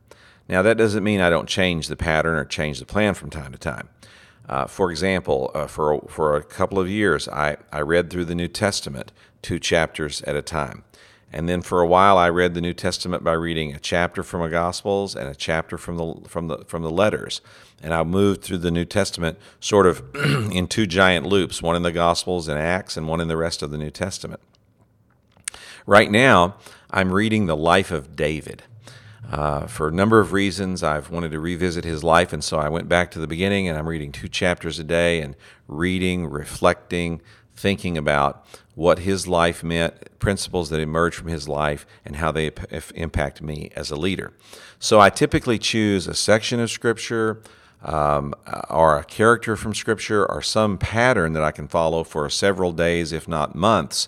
Now, 0.49 0.62
that 0.62 0.76
doesn't 0.76 1.04
mean 1.04 1.21
I 1.21 1.30
don't 1.30 1.49
change 1.49 1.87
the 1.87 1.97
pattern 1.97 2.35
or 2.35 2.44
change 2.44 2.80
the 2.80 2.87
plan 2.87 3.14
from 3.14 3.30
time 3.30 3.52
to 3.52 3.59
time. 3.59 3.88
Uh, 4.49 4.67
for 4.67 4.91
example, 4.91 5.51
uh, 5.55 5.67
for, 5.67 6.01
for 6.09 6.37
a 6.37 6.43
couple 6.43 6.79
of 6.79 6.89
years, 6.89 7.29
I, 7.29 7.57
I 7.73 7.81
read 7.81 8.11
through 8.11 8.27
the 8.27 8.35
New 8.35 8.49
Testament 8.49 9.13
two 9.41 9.59
chapters 9.59 10.23
at 10.23 10.37
a 10.37 10.43
time. 10.43 10.85
And 11.33 11.49
then 11.49 11.63
for 11.63 11.81
a 11.81 11.87
while, 11.87 12.19
I 12.19 12.29
read 12.29 12.53
the 12.53 12.61
New 12.61 12.75
Testament 12.75 13.25
by 13.25 13.33
reading 13.33 13.73
a 13.73 13.79
chapter 13.79 14.23
from 14.23 14.43
the 14.43 14.49
Gospels 14.49 15.17
and 15.17 15.29
a 15.29 15.35
chapter 15.35 15.79
from 15.79 15.97
the 15.97 16.29
from 16.29 16.49
the 16.49 16.59
from 16.67 16.83
the 16.83 16.91
letters. 16.91 17.41
And 17.83 17.95
I 17.95 18.03
moved 18.05 18.43
through 18.43 18.59
the 18.59 18.71
New 18.71 18.85
Testament 18.85 19.39
sort 19.59 19.87
of 19.87 20.03
in 20.53 20.69
two 20.69 20.87
giant 20.87 21.25
loops, 21.25 21.63
one 21.63 21.75
in 21.75 21.83
the 21.83 21.93
Gospels 21.93 22.49
and 22.49 22.59
Acts, 22.59 22.99
and 22.99 23.09
one 23.09 23.21
in 23.21 23.29
the 23.29 23.37
rest 23.39 23.63
of 23.63 23.71
the 23.71 23.79
New 23.79 23.91
Testament. 23.91 24.41
Right 25.87 26.11
now, 26.11 26.57
I'm 26.91 27.13
reading 27.13 27.47
the 27.47 27.57
life 27.57 27.91
of 27.91 28.15
David. 28.15 28.63
Uh, 29.31 29.67
for 29.67 29.88
a 29.88 29.93
number 29.93 30.21
of 30.21 30.33
reasons, 30.33 30.83
I've 30.83 31.11
wanted 31.11 31.31
to 31.31 31.41
revisit 31.41 31.85
his 31.85 32.02
life, 32.05 32.33
and 32.33 32.43
so 32.43 32.59
I 32.59 32.69
went 32.69 32.88
back 32.88 33.11
to 33.12 33.19
the 33.19 33.26
beginning 33.26 33.69
and 33.69 33.79
I'm 33.79 33.88
reading 33.88 34.12
two 34.12 34.29
chapters 34.29 34.79
a 34.79 34.85
day 34.85 35.21
and 35.21 35.37
reading, 35.69 36.26
reflecting, 36.26 37.23
thinking 37.55 37.97
about 37.97 38.45
what 38.75 39.00
his 39.00 39.29
life 39.29 39.62
meant, 39.62 40.19
principles 40.19 40.71
that 40.71 40.81
emerged 40.81 41.17
from 41.17 41.29
his 41.29 41.49
life, 41.49 41.87
and 42.05 42.17
how 42.17 42.33
they 42.33 42.50
impact 42.95 43.43
me 43.43 43.71
as 43.76 43.91
a 43.91 43.97
leader. 43.97 44.33
So 44.79 45.00
I 45.00 45.11
typically 45.11 45.59
choose 45.59 46.07
a 46.07 46.14
section 46.14 46.61
of 46.61 46.71
Scripture. 46.71 47.43
Um, 47.85 48.33
or 48.71 48.97
a 48.97 49.02
character 49.02 49.57
from 49.57 49.75
Scripture, 49.75 50.25
or 50.25 50.41
some 50.41 50.79
pattern 50.79 51.33
that 51.33 51.43
I 51.43 51.50
can 51.50 51.67
follow 51.67 52.05
for 52.05 52.31
several 52.31 52.71
days, 52.71 53.11
if 53.11 53.26
not 53.26 53.57
months, 53.57 54.07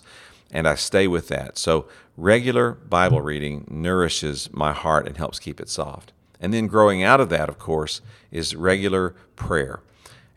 and 0.49 0.65
I 0.65 0.75
stay 0.75 1.07
with 1.07 1.27
that. 1.27 1.57
So, 1.57 1.85
regular 2.17 2.71
Bible 2.71 3.21
reading 3.21 3.65
nourishes 3.69 4.49
my 4.53 4.73
heart 4.73 5.07
and 5.07 5.17
helps 5.17 5.39
keep 5.39 5.59
it 5.59 5.69
soft. 5.69 6.13
And 6.39 6.53
then, 6.53 6.67
growing 6.67 7.01
out 7.01 7.21
of 7.21 7.29
that, 7.29 7.49
of 7.49 7.57
course, 7.57 8.01
is 8.31 8.55
regular 8.55 9.15
prayer. 9.35 9.81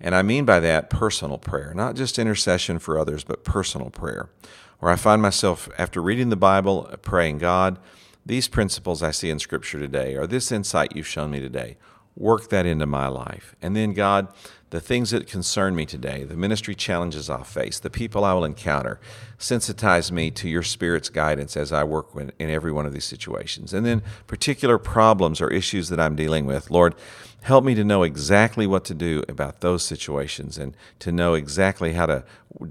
And 0.01 0.15
I 0.15 0.23
mean 0.23 0.45
by 0.45 0.61
that 0.61 0.91
personal 0.91 1.39
prayer, 1.39 1.73
not 1.75 1.97
just 1.97 2.19
intercession 2.19 2.79
for 2.79 2.99
others, 2.99 3.25
but 3.25 3.45
personal 3.45 3.91
prayer, 3.91 4.31
where 4.79 4.93
I 4.93 4.97
find 4.97 5.21
myself, 5.21 5.69
after 5.77 6.01
reading 6.01 6.29
the 6.29 6.37
Bible, 6.37 6.89
praying, 7.03 7.39
God, 7.39 7.79
these 8.25 8.47
principles 8.47 9.03
I 9.03 9.11
see 9.11 9.31
in 9.31 9.39
Scripture 9.39 9.81
today, 9.81 10.15
or 10.15 10.27
this 10.27 10.53
insight 10.53 10.95
you've 10.95 11.07
shown 11.07 11.33
me 11.33 11.41
today, 11.41 11.77
work 12.15 12.49
that 12.51 12.67
into 12.67 12.87
my 12.87 13.09
life. 13.09 13.57
And 13.61 13.75
then, 13.75 13.93
God, 13.93 14.29
the 14.71 14.81
things 14.81 15.11
that 15.11 15.27
concern 15.27 15.75
me 15.75 15.87
today, 15.87 16.25
the 16.25 16.37
ministry 16.37 16.75
challenges 16.75 17.31
I'll 17.31 17.45
face, 17.45 17.79
the 17.79 17.91
people 17.91 18.25
I 18.25 18.35
will 18.35 18.45
encounter, 18.45 19.01
sensitize 19.39 20.11
me 20.11 20.31
to 20.33 20.49
your 20.49 20.63
Spirit's 20.63 21.09
guidance 21.09 21.57
as 21.57 21.73
I 21.73 21.85
work 21.85 22.09
in 22.15 22.51
every 22.51 22.73
one 22.73 22.85
of 22.85 22.93
these 22.93 23.05
situations. 23.05 23.73
And 23.73 23.87
then, 23.87 24.03
particular 24.27 24.79
problems 24.79 25.41
or 25.41 25.51
issues 25.51 25.89
that 25.89 26.01
I'm 26.01 26.17
dealing 26.17 26.45
with, 26.45 26.71
Lord, 26.71 26.95
help 27.43 27.65
me 27.65 27.75
to 27.75 27.85
know 27.85 28.03
exactly 28.03 28.67
what 28.67 28.85
to 28.85 28.95
do 28.95 29.23
about 29.29 29.61
those 29.61 29.83
situations 29.83 30.59
and 30.59 30.77
to 30.99 31.13
know 31.13 31.35
exactly 31.35 31.95
how 31.95 32.07
to 32.07 32.25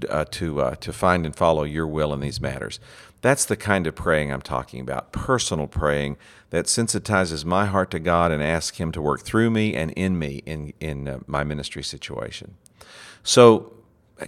uh, 0.08 0.24
to 0.26 0.60
uh, 0.60 0.74
to 0.76 0.92
find 0.92 1.24
and 1.24 1.34
follow 1.34 1.64
your 1.64 1.86
will 1.86 2.12
in 2.12 2.20
these 2.20 2.40
matters. 2.40 2.78
That's 3.20 3.44
the 3.44 3.56
kind 3.56 3.86
of 3.86 3.94
praying 3.94 4.32
I'm 4.32 4.42
talking 4.42 4.80
about, 4.80 5.12
personal 5.12 5.66
praying 5.66 6.16
that 6.50 6.66
sensitizes 6.66 7.44
my 7.44 7.66
heart 7.66 7.90
to 7.90 7.98
God 7.98 8.30
and 8.30 8.42
asks 8.42 8.78
Him 8.78 8.92
to 8.92 9.02
work 9.02 9.22
through 9.22 9.50
me 9.50 9.74
and 9.74 9.90
in 9.92 10.18
me 10.18 10.42
in, 10.46 10.72
in 10.80 11.08
uh, 11.08 11.18
my 11.26 11.42
ministry 11.42 11.82
situation. 11.82 12.54
So, 13.22 13.72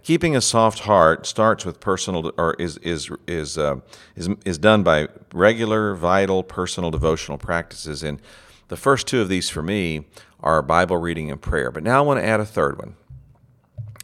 keeping 0.02 0.36
a 0.36 0.40
soft 0.40 0.80
heart 0.80 1.26
starts 1.26 1.64
with 1.64 1.80
personal, 1.80 2.32
or 2.36 2.54
is, 2.54 2.76
is, 2.78 3.10
is, 3.26 3.58
uh, 3.58 3.76
is, 4.14 4.28
is 4.44 4.58
done 4.58 4.82
by 4.82 5.08
regular, 5.32 5.94
vital, 5.94 6.42
personal 6.42 6.90
devotional 6.90 7.38
practices. 7.38 8.02
And 8.02 8.20
the 8.68 8.76
first 8.76 9.06
two 9.06 9.20
of 9.20 9.28
these 9.28 9.50
for 9.50 9.62
me 9.62 10.06
are 10.40 10.62
Bible 10.62 10.96
reading 10.96 11.30
and 11.30 11.40
prayer. 11.40 11.70
But 11.70 11.82
now 11.82 11.98
I 11.98 12.00
want 12.02 12.20
to 12.20 12.26
add 12.26 12.40
a 12.40 12.46
third 12.46 12.78
one. 12.78 12.94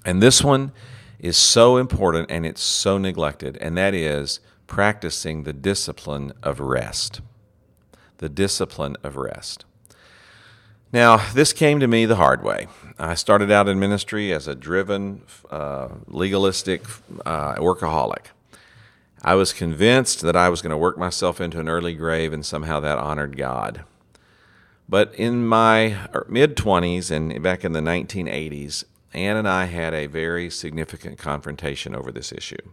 And 0.04 0.22
this 0.22 0.42
one 0.42 0.72
is 1.18 1.36
so 1.36 1.76
important 1.76 2.30
and 2.30 2.44
it's 2.44 2.62
so 2.62 2.98
neglected, 2.98 3.56
and 3.58 3.76
that 3.76 3.94
is 3.94 4.40
practicing 4.66 5.42
the 5.42 5.52
discipline 5.52 6.32
of 6.42 6.60
rest. 6.60 7.20
The 8.18 8.28
discipline 8.28 8.96
of 9.02 9.16
rest. 9.16 9.64
Now, 10.92 11.18
this 11.32 11.52
came 11.52 11.80
to 11.80 11.88
me 11.88 12.06
the 12.06 12.16
hard 12.16 12.42
way. 12.42 12.68
I 12.98 13.14
started 13.14 13.50
out 13.50 13.68
in 13.68 13.78
ministry 13.78 14.32
as 14.32 14.46
a 14.46 14.54
driven, 14.54 15.22
uh, 15.50 15.88
legalistic 16.06 16.84
uh, 17.26 17.56
workaholic. 17.56 18.26
I 19.22 19.34
was 19.34 19.52
convinced 19.52 20.20
that 20.22 20.36
I 20.36 20.48
was 20.48 20.62
going 20.62 20.70
to 20.70 20.76
work 20.76 20.96
myself 20.96 21.40
into 21.40 21.58
an 21.58 21.68
early 21.68 21.94
grave 21.94 22.32
and 22.32 22.46
somehow 22.46 22.80
that 22.80 22.98
honored 22.98 23.36
God. 23.36 23.84
But 24.88 25.14
in 25.16 25.46
my 25.46 26.08
mid 26.28 26.56
20s 26.56 27.10
and 27.10 27.42
back 27.42 27.64
in 27.64 27.72
the 27.72 27.80
1980s, 27.80 28.84
Ann 29.12 29.36
and 29.36 29.48
I 29.48 29.64
had 29.64 29.94
a 29.94 30.06
very 30.06 30.48
significant 30.50 31.18
confrontation 31.18 31.96
over 31.96 32.12
this 32.12 32.30
issue. 32.32 32.70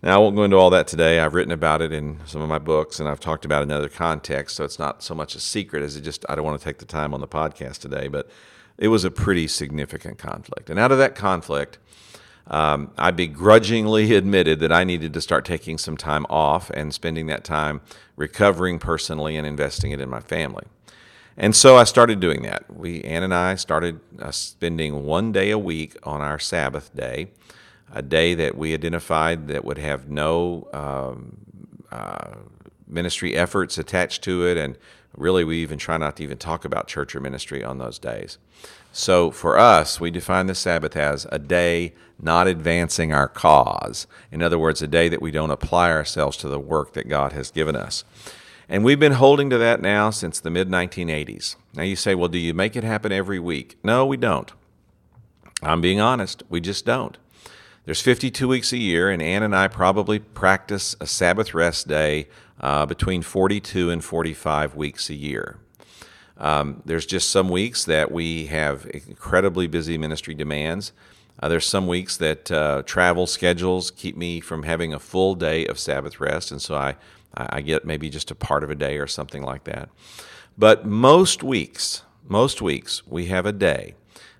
Now, 0.00 0.14
I 0.14 0.18
won't 0.18 0.36
go 0.36 0.44
into 0.44 0.56
all 0.56 0.70
that 0.70 0.86
today. 0.86 1.18
I've 1.18 1.34
written 1.34 1.50
about 1.50 1.82
it 1.82 1.92
in 1.92 2.20
some 2.24 2.40
of 2.40 2.48
my 2.48 2.58
books 2.58 3.00
and 3.00 3.08
I've 3.08 3.18
talked 3.18 3.44
about 3.44 3.62
it 3.62 3.64
in 3.64 3.72
other 3.72 3.88
contexts, 3.88 4.56
so 4.56 4.64
it's 4.64 4.78
not 4.78 5.02
so 5.02 5.12
much 5.12 5.34
a 5.34 5.40
secret 5.40 5.82
as 5.82 5.96
it 5.96 6.02
just, 6.02 6.24
I 6.28 6.36
don't 6.36 6.44
want 6.44 6.58
to 6.60 6.64
take 6.64 6.78
the 6.78 6.84
time 6.84 7.12
on 7.12 7.20
the 7.20 7.26
podcast 7.26 7.78
today, 7.78 8.06
but 8.06 8.30
it 8.78 8.88
was 8.88 9.04
a 9.04 9.10
pretty 9.10 9.48
significant 9.48 10.16
conflict. 10.16 10.70
And 10.70 10.78
out 10.78 10.92
of 10.92 10.98
that 10.98 11.16
conflict, 11.16 11.78
um, 12.46 12.92
I 12.96 13.10
begrudgingly 13.10 14.14
admitted 14.14 14.60
that 14.60 14.70
I 14.70 14.84
needed 14.84 15.12
to 15.14 15.20
start 15.20 15.44
taking 15.44 15.78
some 15.78 15.96
time 15.96 16.26
off 16.30 16.70
and 16.70 16.94
spending 16.94 17.26
that 17.26 17.42
time 17.42 17.80
recovering 18.14 18.78
personally 18.78 19.36
and 19.36 19.44
investing 19.44 19.90
it 19.90 20.00
in 20.00 20.08
my 20.08 20.20
family. 20.20 20.64
And 21.36 21.56
so 21.56 21.76
I 21.76 21.82
started 21.82 22.20
doing 22.20 22.42
that. 22.42 22.72
We, 22.72 23.02
Ann 23.02 23.24
and 23.24 23.34
I, 23.34 23.56
started 23.56 23.98
uh, 24.20 24.30
spending 24.30 25.04
one 25.04 25.32
day 25.32 25.50
a 25.50 25.58
week 25.58 25.96
on 26.04 26.20
our 26.20 26.38
Sabbath 26.38 26.94
day 26.94 27.30
a 27.92 28.02
day 28.02 28.34
that 28.34 28.56
we 28.56 28.74
identified 28.74 29.48
that 29.48 29.64
would 29.64 29.78
have 29.78 30.08
no 30.08 30.68
um, 30.72 31.38
uh, 31.90 32.36
ministry 32.86 33.36
efforts 33.36 33.78
attached 33.78 34.22
to 34.24 34.46
it, 34.46 34.56
and 34.56 34.76
really 35.16 35.44
we 35.44 35.58
even 35.62 35.78
try 35.78 35.96
not 35.96 36.16
to 36.16 36.22
even 36.22 36.38
talk 36.38 36.64
about 36.64 36.86
church 36.86 37.14
or 37.14 37.20
ministry 37.20 37.64
on 37.64 37.78
those 37.78 37.98
days. 37.98 38.38
So 38.92 39.30
for 39.30 39.58
us, 39.58 40.00
we 40.00 40.10
define 40.10 40.46
the 40.46 40.54
Sabbath 40.54 40.96
as 40.96 41.26
a 41.30 41.38
day 41.38 41.94
not 42.20 42.46
advancing 42.46 43.12
our 43.12 43.28
cause. 43.28 44.06
In 44.32 44.42
other 44.42 44.58
words, 44.58 44.82
a 44.82 44.88
day 44.88 45.08
that 45.08 45.22
we 45.22 45.30
don't 45.30 45.50
apply 45.50 45.90
ourselves 45.90 46.36
to 46.38 46.48
the 46.48 46.58
work 46.58 46.94
that 46.94 47.08
God 47.08 47.32
has 47.32 47.50
given 47.50 47.76
us. 47.76 48.04
And 48.68 48.84
we've 48.84 49.00
been 49.00 49.12
holding 49.12 49.48
to 49.50 49.58
that 49.58 49.80
now 49.80 50.10
since 50.10 50.40
the 50.40 50.50
mid 50.50 50.68
1980s. 50.68 51.56
Now 51.74 51.84
you 51.84 51.96
say, 51.96 52.14
well, 52.14 52.28
do 52.28 52.38
you 52.38 52.52
make 52.52 52.76
it 52.76 52.84
happen 52.84 53.12
every 53.12 53.38
week? 53.38 53.78
No, 53.82 54.04
we 54.04 54.16
don't. 54.16 54.52
I'm 55.62 55.80
being 55.80 56.00
honest, 56.00 56.42
we 56.48 56.60
just 56.60 56.84
don't. 56.84 57.16
There's 57.88 58.02
52 58.02 58.46
weeks 58.46 58.74
a 58.74 58.76
year, 58.76 59.08
and 59.08 59.22
Ann 59.22 59.42
and 59.42 59.56
I 59.56 59.66
probably 59.66 60.18
practice 60.18 60.94
a 61.00 61.06
Sabbath 61.06 61.54
rest 61.54 61.88
day 61.88 62.28
uh, 62.60 62.84
between 62.84 63.22
42 63.22 63.88
and 63.88 64.04
45 64.04 64.74
weeks 64.74 65.08
a 65.08 65.14
year. 65.14 65.56
Um, 66.36 66.82
there's 66.84 67.06
just 67.06 67.30
some 67.30 67.48
weeks 67.48 67.86
that 67.86 68.12
we 68.12 68.48
have 68.48 68.84
incredibly 68.92 69.68
busy 69.68 69.96
ministry 69.96 70.34
demands. 70.34 70.92
Uh, 71.40 71.48
there's 71.48 71.64
some 71.64 71.86
weeks 71.86 72.18
that 72.18 72.52
uh, 72.52 72.82
travel 72.84 73.26
schedules 73.26 73.90
keep 73.90 74.18
me 74.18 74.40
from 74.40 74.64
having 74.64 74.92
a 74.92 74.98
full 74.98 75.34
day 75.34 75.64
of 75.64 75.78
Sabbath 75.78 76.20
rest, 76.20 76.50
and 76.50 76.60
so 76.60 76.74
I, 76.74 76.94
I 77.34 77.62
get 77.62 77.86
maybe 77.86 78.10
just 78.10 78.30
a 78.30 78.34
part 78.34 78.62
of 78.64 78.68
a 78.68 78.74
day 78.74 78.98
or 78.98 79.06
something 79.06 79.42
like 79.42 79.64
that. 79.64 79.88
But 80.58 80.84
most 80.84 81.42
weeks, 81.42 82.02
most 82.28 82.60
weeks, 82.60 83.06
we 83.06 83.28
have 83.28 83.46
a 83.46 83.52
day 83.52 83.94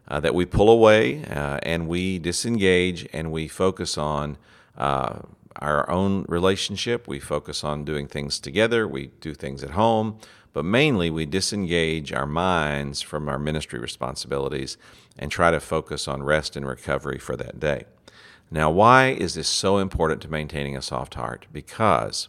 uh, 0.09 0.21
that 0.21 0.35
we 0.35 0.45
pull 0.45 0.71
away 0.71 1.25
uh, 1.25 1.59
and 1.63 1.87
we 1.87 2.19
disengage 2.19 3.07
and 3.13 3.31
we 3.31 3.47
focus 3.47 3.97
on 3.99 4.37
uh, 4.77 5.21
our 5.57 5.89
own 5.91 6.25
relationship. 6.29 7.07
We 7.07 7.21
focus 7.21 7.63
on 7.63 7.85
doing 7.85 8.07
things 8.07 8.39
together. 8.39 8.87
We 8.89 9.09
do 9.21 9.35
things 9.35 9.63
at 9.63 9.71
home. 9.71 10.19
But 10.53 10.65
mainly, 10.65 11.11
we 11.11 11.27
disengage 11.27 12.13
our 12.13 12.27
minds 12.27 13.03
from 13.03 13.29
our 13.29 13.39
ministry 13.39 13.79
responsibilities 13.79 14.77
and 15.19 15.31
try 15.31 15.51
to 15.51 15.61
focus 15.61 16.09
on 16.09 16.23
rest 16.23 16.57
and 16.57 16.67
recovery 16.67 17.19
for 17.19 17.37
that 17.37 17.61
day. 17.61 17.85
Now, 18.51 18.71
why 18.71 19.09
is 19.09 19.35
this 19.35 19.49
so 19.49 19.79
important 19.79 20.23
to 20.23 20.31
maintaining 20.31 20.77
a 20.77 20.83
soft 20.83 21.15
heart? 21.15 21.47
Because 21.53 22.29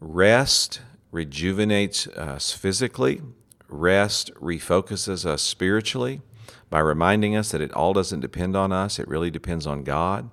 rest 0.00 0.80
rejuvenates 1.12 2.08
us 2.08 2.52
physically, 2.52 3.22
rest 3.68 4.34
refocuses 4.34 5.24
us 5.24 5.42
spiritually, 5.42 6.22
by 6.70 6.80
reminding 6.80 7.36
us 7.36 7.50
that 7.50 7.60
it 7.60 7.72
all 7.72 7.92
doesn't 7.92 8.20
depend 8.20 8.56
on 8.56 8.72
us, 8.72 8.98
it 8.98 9.08
really 9.08 9.30
depends 9.30 9.66
on 9.66 9.82
God. 9.84 10.30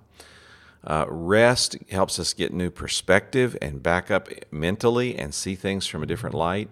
Uh, 0.83 1.05
rest 1.09 1.75
helps 1.91 2.19
us 2.19 2.33
get 2.33 2.53
new 2.53 2.69
perspective 2.69 3.57
and 3.61 3.83
back 3.83 4.09
up 4.09 4.29
mentally 4.49 5.17
and 5.17 5.33
see 5.33 5.55
things 5.55 5.85
from 5.85 6.01
a 6.01 6.05
different 6.05 6.35
light. 6.35 6.69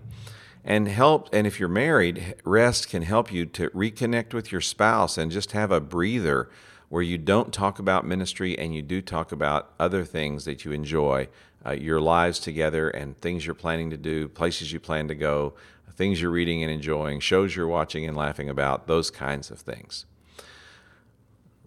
and 0.63 0.89
help 0.89 1.29
and 1.32 1.48
if 1.48 1.60
you're 1.60 1.70
married 1.70 2.36
rest 2.44 2.89
can 2.89 3.01
help 3.01 3.32
you 3.32 3.46
to 3.46 3.70
reconnect 3.70 4.34
with 4.34 4.51
your 4.51 4.60
spouse 4.62 5.17
and 5.17 5.32
just 5.32 5.53
have 5.53 5.72
a 5.72 5.79
breather 5.79 6.50
where 6.89 7.01
you 7.01 7.17
don't 7.17 7.53
talk 7.53 7.79
about 7.79 8.06
ministry 8.06 8.58
and 8.58 8.75
you 8.75 8.82
do 8.82 9.01
talk 9.01 9.32
about 9.32 9.72
other 9.79 10.03
things 10.03 10.46
that 10.46 10.65
you 10.65 10.72
enjoy 10.72 11.27
uh, 11.65 11.72
your 11.72 12.01
lives 12.01 12.39
together 12.39 12.89
and 12.89 13.20
things 13.22 13.46
you're 13.46 13.56
planning 13.56 13.89
to 13.89 13.98
do 13.98 14.27
places 14.27 14.72
you 14.72 14.79
plan 14.79 15.08
to 15.08 15.15
go 15.15 15.53
things 15.91 16.22
you're 16.22 16.32
reading 16.32 16.63
and 16.63 16.72
enjoying 16.72 17.20
shows 17.20 17.56
you're 17.56 17.67
watching 17.67 18.06
and 18.06 18.15
laughing 18.15 18.50
about 18.50 18.88
those 18.88 19.10
kinds 19.10 19.50
of 19.51 19.60
things 19.60 20.06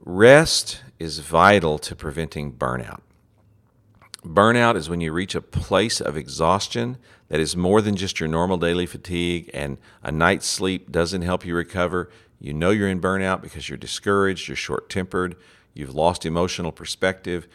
rest 0.03 0.83
is 0.99 1.19
vital 1.19 1.79
to 1.79 1.95
preventing 1.95 2.53
burnout 2.53 3.01
Burnout 4.25 4.77
is 4.77 4.91
when 4.91 5.01
you 5.01 5.13
reach 5.13 5.35
a 5.35 5.41
place 5.41 6.01
of 6.01 6.17
exhaustion 6.17 6.99
that 7.29 7.41
is 7.41 7.57
more 7.57 7.81
than 7.81 7.97
just 7.97 8.21
your 8.21 8.29
normal 8.29 8.59
daily 8.59 8.85
fatigue, 8.85 9.51
and 9.55 9.79
a 10.03 10.13
night's 10.13 10.47
sleep 10.47 10.93
doesn't 10.93 11.23
help 11.23 11.47
you 11.47 11.55
recover. 11.55 12.11
You 12.39 12.53
know 12.53 12.71
you're 12.71 12.89
in 12.89 13.01
burnout 13.01 13.41
because 13.41 13.69
you're 13.69 13.79
discouraged, 13.79 14.49
you're 14.49 14.57
short 14.57 14.91
tempered, 14.91 15.37
you've 15.73 15.95
lost 15.95 16.27
emotional 16.27 16.73
perspective, 16.73 17.49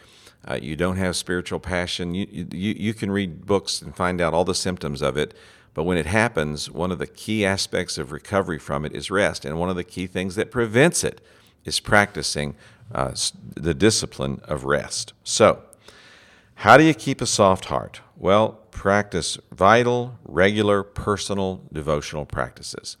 uh, 0.48 0.58
you 0.60 0.76
don't 0.76 0.96
have 0.96 1.16
spiritual 1.16 1.60
passion. 1.60 2.14
You, 2.14 2.26
you, 2.30 2.74
you 2.76 2.94
can 2.94 3.10
read 3.10 3.46
books 3.46 3.82
and 3.82 3.94
find 3.94 4.20
out 4.20 4.32
all 4.32 4.44
the 4.44 4.54
symptoms 4.54 5.02
of 5.02 5.16
it. 5.16 5.34
But 5.76 5.84
when 5.84 5.98
it 5.98 6.06
happens, 6.06 6.70
one 6.70 6.90
of 6.90 6.98
the 6.98 7.06
key 7.06 7.44
aspects 7.44 7.98
of 7.98 8.10
recovery 8.10 8.58
from 8.58 8.86
it 8.86 8.94
is 8.94 9.10
rest. 9.10 9.44
And 9.44 9.60
one 9.60 9.68
of 9.68 9.76
the 9.76 9.84
key 9.84 10.06
things 10.06 10.34
that 10.36 10.50
prevents 10.50 11.04
it 11.04 11.20
is 11.66 11.80
practicing 11.80 12.54
uh, 12.94 13.14
the 13.54 13.74
discipline 13.74 14.40
of 14.44 14.64
rest. 14.64 15.12
So, 15.22 15.62
how 16.54 16.78
do 16.78 16.84
you 16.84 16.94
keep 16.94 17.20
a 17.20 17.26
soft 17.26 17.66
heart? 17.66 18.00
Well, 18.16 18.52
practice 18.70 19.36
vital, 19.52 20.18
regular, 20.24 20.82
personal 20.82 21.60
devotional 21.70 22.24
practices. 22.24 22.96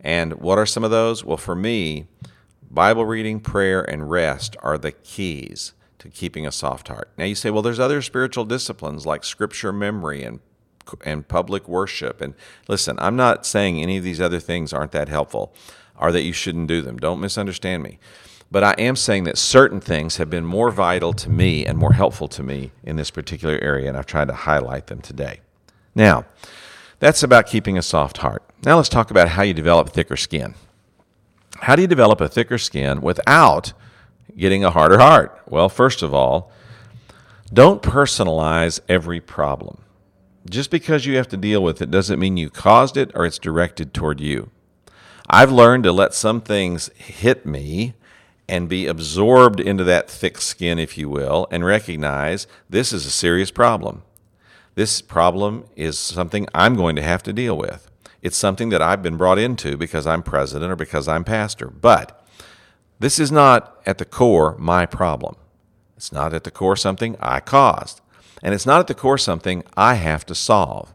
And 0.00 0.40
what 0.40 0.56
are 0.56 0.64
some 0.64 0.82
of 0.82 0.90
those? 0.90 1.26
Well, 1.26 1.36
for 1.36 1.54
me, 1.54 2.06
Bible 2.70 3.04
reading, 3.04 3.38
prayer, 3.38 3.82
and 3.82 4.10
rest 4.10 4.56
are 4.62 4.78
the 4.78 4.92
keys 4.92 5.74
to 5.98 6.08
keeping 6.08 6.46
a 6.46 6.52
soft 6.52 6.88
heart. 6.88 7.10
Now 7.18 7.26
you 7.26 7.34
say, 7.34 7.50
well, 7.50 7.60
there's 7.60 7.78
other 7.78 8.00
spiritual 8.00 8.46
disciplines 8.46 9.04
like 9.04 9.24
scripture 9.24 9.74
memory 9.74 10.22
and 10.22 10.40
and 11.04 11.26
public 11.26 11.68
worship. 11.68 12.20
And 12.20 12.34
listen, 12.68 12.96
I'm 12.98 13.16
not 13.16 13.46
saying 13.46 13.80
any 13.80 13.96
of 13.96 14.04
these 14.04 14.20
other 14.20 14.40
things 14.40 14.72
aren't 14.72 14.92
that 14.92 15.08
helpful 15.08 15.54
or 15.98 16.12
that 16.12 16.22
you 16.22 16.32
shouldn't 16.32 16.68
do 16.68 16.82
them. 16.82 16.96
Don't 16.96 17.20
misunderstand 17.20 17.82
me. 17.82 17.98
But 18.50 18.62
I 18.62 18.72
am 18.78 18.94
saying 18.94 19.24
that 19.24 19.38
certain 19.38 19.80
things 19.80 20.18
have 20.18 20.30
been 20.30 20.44
more 20.44 20.70
vital 20.70 21.12
to 21.14 21.30
me 21.30 21.66
and 21.66 21.78
more 21.78 21.94
helpful 21.94 22.28
to 22.28 22.42
me 22.42 22.72
in 22.82 22.96
this 22.96 23.10
particular 23.10 23.58
area, 23.60 23.88
and 23.88 23.96
I've 23.96 24.06
tried 24.06 24.28
to 24.28 24.34
highlight 24.34 24.86
them 24.86 25.00
today. 25.00 25.40
Now, 25.94 26.26
that's 27.00 27.22
about 27.22 27.46
keeping 27.46 27.76
a 27.76 27.82
soft 27.82 28.18
heart. 28.18 28.42
Now 28.64 28.76
let's 28.76 28.88
talk 28.88 29.10
about 29.10 29.28
how 29.28 29.42
you 29.42 29.54
develop 29.54 29.90
thicker 29.90 30.16
skin. 30.16 30.54
How 31.56 31.76
do 31.76 31.82
you 31.82 31.88
develop 31.88 32.20
a 32.20 32.28
thicker 32.28 32.58
skin 32.58 33.00
without 33.00 33.72
getting 34.36 34.64
a 34.64 34.70
harder 34.70 34.98
heart? 34.98 35.40
Well, 35.48 35.68
first 35.68 36.02
of 36.02 36.14
all, 36.14 36.52
don't 37.52 37.82
personalize 37.82 38.80
every 38.88 39.20
problem. 39.20 39.78
Just 40.48 40.70
because 40.70 41.06
you 41.06 41.16
have 41.16 41.28
to 41.28 41.36
deal 41.36 41.62
with 41.62 41.80
it 41.80 41.90
doesn't 41.90 42.20
mean 42.20 42.36
you 42.36 42.50
caused 42.50 42.96
it 42.96 43.10
or 43.14 43.24
it's 43.24 43.38
directed 43.38 43.94
toward 43.94 44.20
you. 44.20 44.50
I've 45.28 45.50
learned 45.50 45.84
to 45.84 45.92
let 45.92 46.12
some 46.12 46.40
things 46.40 46.90
hit 46.96 47.46
me 47.46 47.94
and 48.46 48.68
be 48.68 48.86
absorbed 48.86 49.58
into 49.58 49.84
that 49.84 50.10
thick 50.10 50.38
skin, 50.38 50.78
if 50.78 50.98
you 50.98 51.08
will, 51.08 51.46
and 51.50 51.64
recognize 51.64 52.46
this 52.68 52.92
is 52.92 53.06
a 53.06 53.10
serious 53.10 53.50
problem. 53.50 54.02
This 54.74 55.00
problem 55.00 55.64
is 55.76 55.98
something 55.98 56.46
I'm 56.54 56.74
going 56.74 56.96
to 56.96 57.02
have 57.02 57.22
to 57.22 57.32
deal 57.32 57.56
with. 57.56 57.90
It's 58.20 58.36
something 58.36 58.68
that 58.70 58.82
I've 58.82 59.02
been 59.02 59.16
brought 59.16 59.38
into 59.38 59.76
because 59.76 60.06
I'm 60.06 60.22
president 60.22 60.72
or 60.72 60.76
because 60.76 61.08
I'm 61.08 61.24
pastor. 61.24 61.68
But 61.68 62.22
this 62.98 63.18
is 63.18 63.32
not 63.32 63.80
at 63.86 63.98
the 63.98 64.04
core 64.04 64.56
my 64.58 64.84
problem. 64.84 65.36
It's 65.96 66.12
not 66.12 66.34
at 66.34 66.44
the 66.44 66.50
core 66.50 66.76
something 66.76 67.16
I 67.20 67.40
caused. 67.40 68.00
And 68.44 68.54
it's 68.54 68.66
not 68.66 68.78
at 68.78 68.86
the 68.86 68.94
core 68.94 69.18
something 69.18 69.64
I 69.76 69.94
have 69.94 70.24
to 70.26 70.34
solve. 70.34 70.94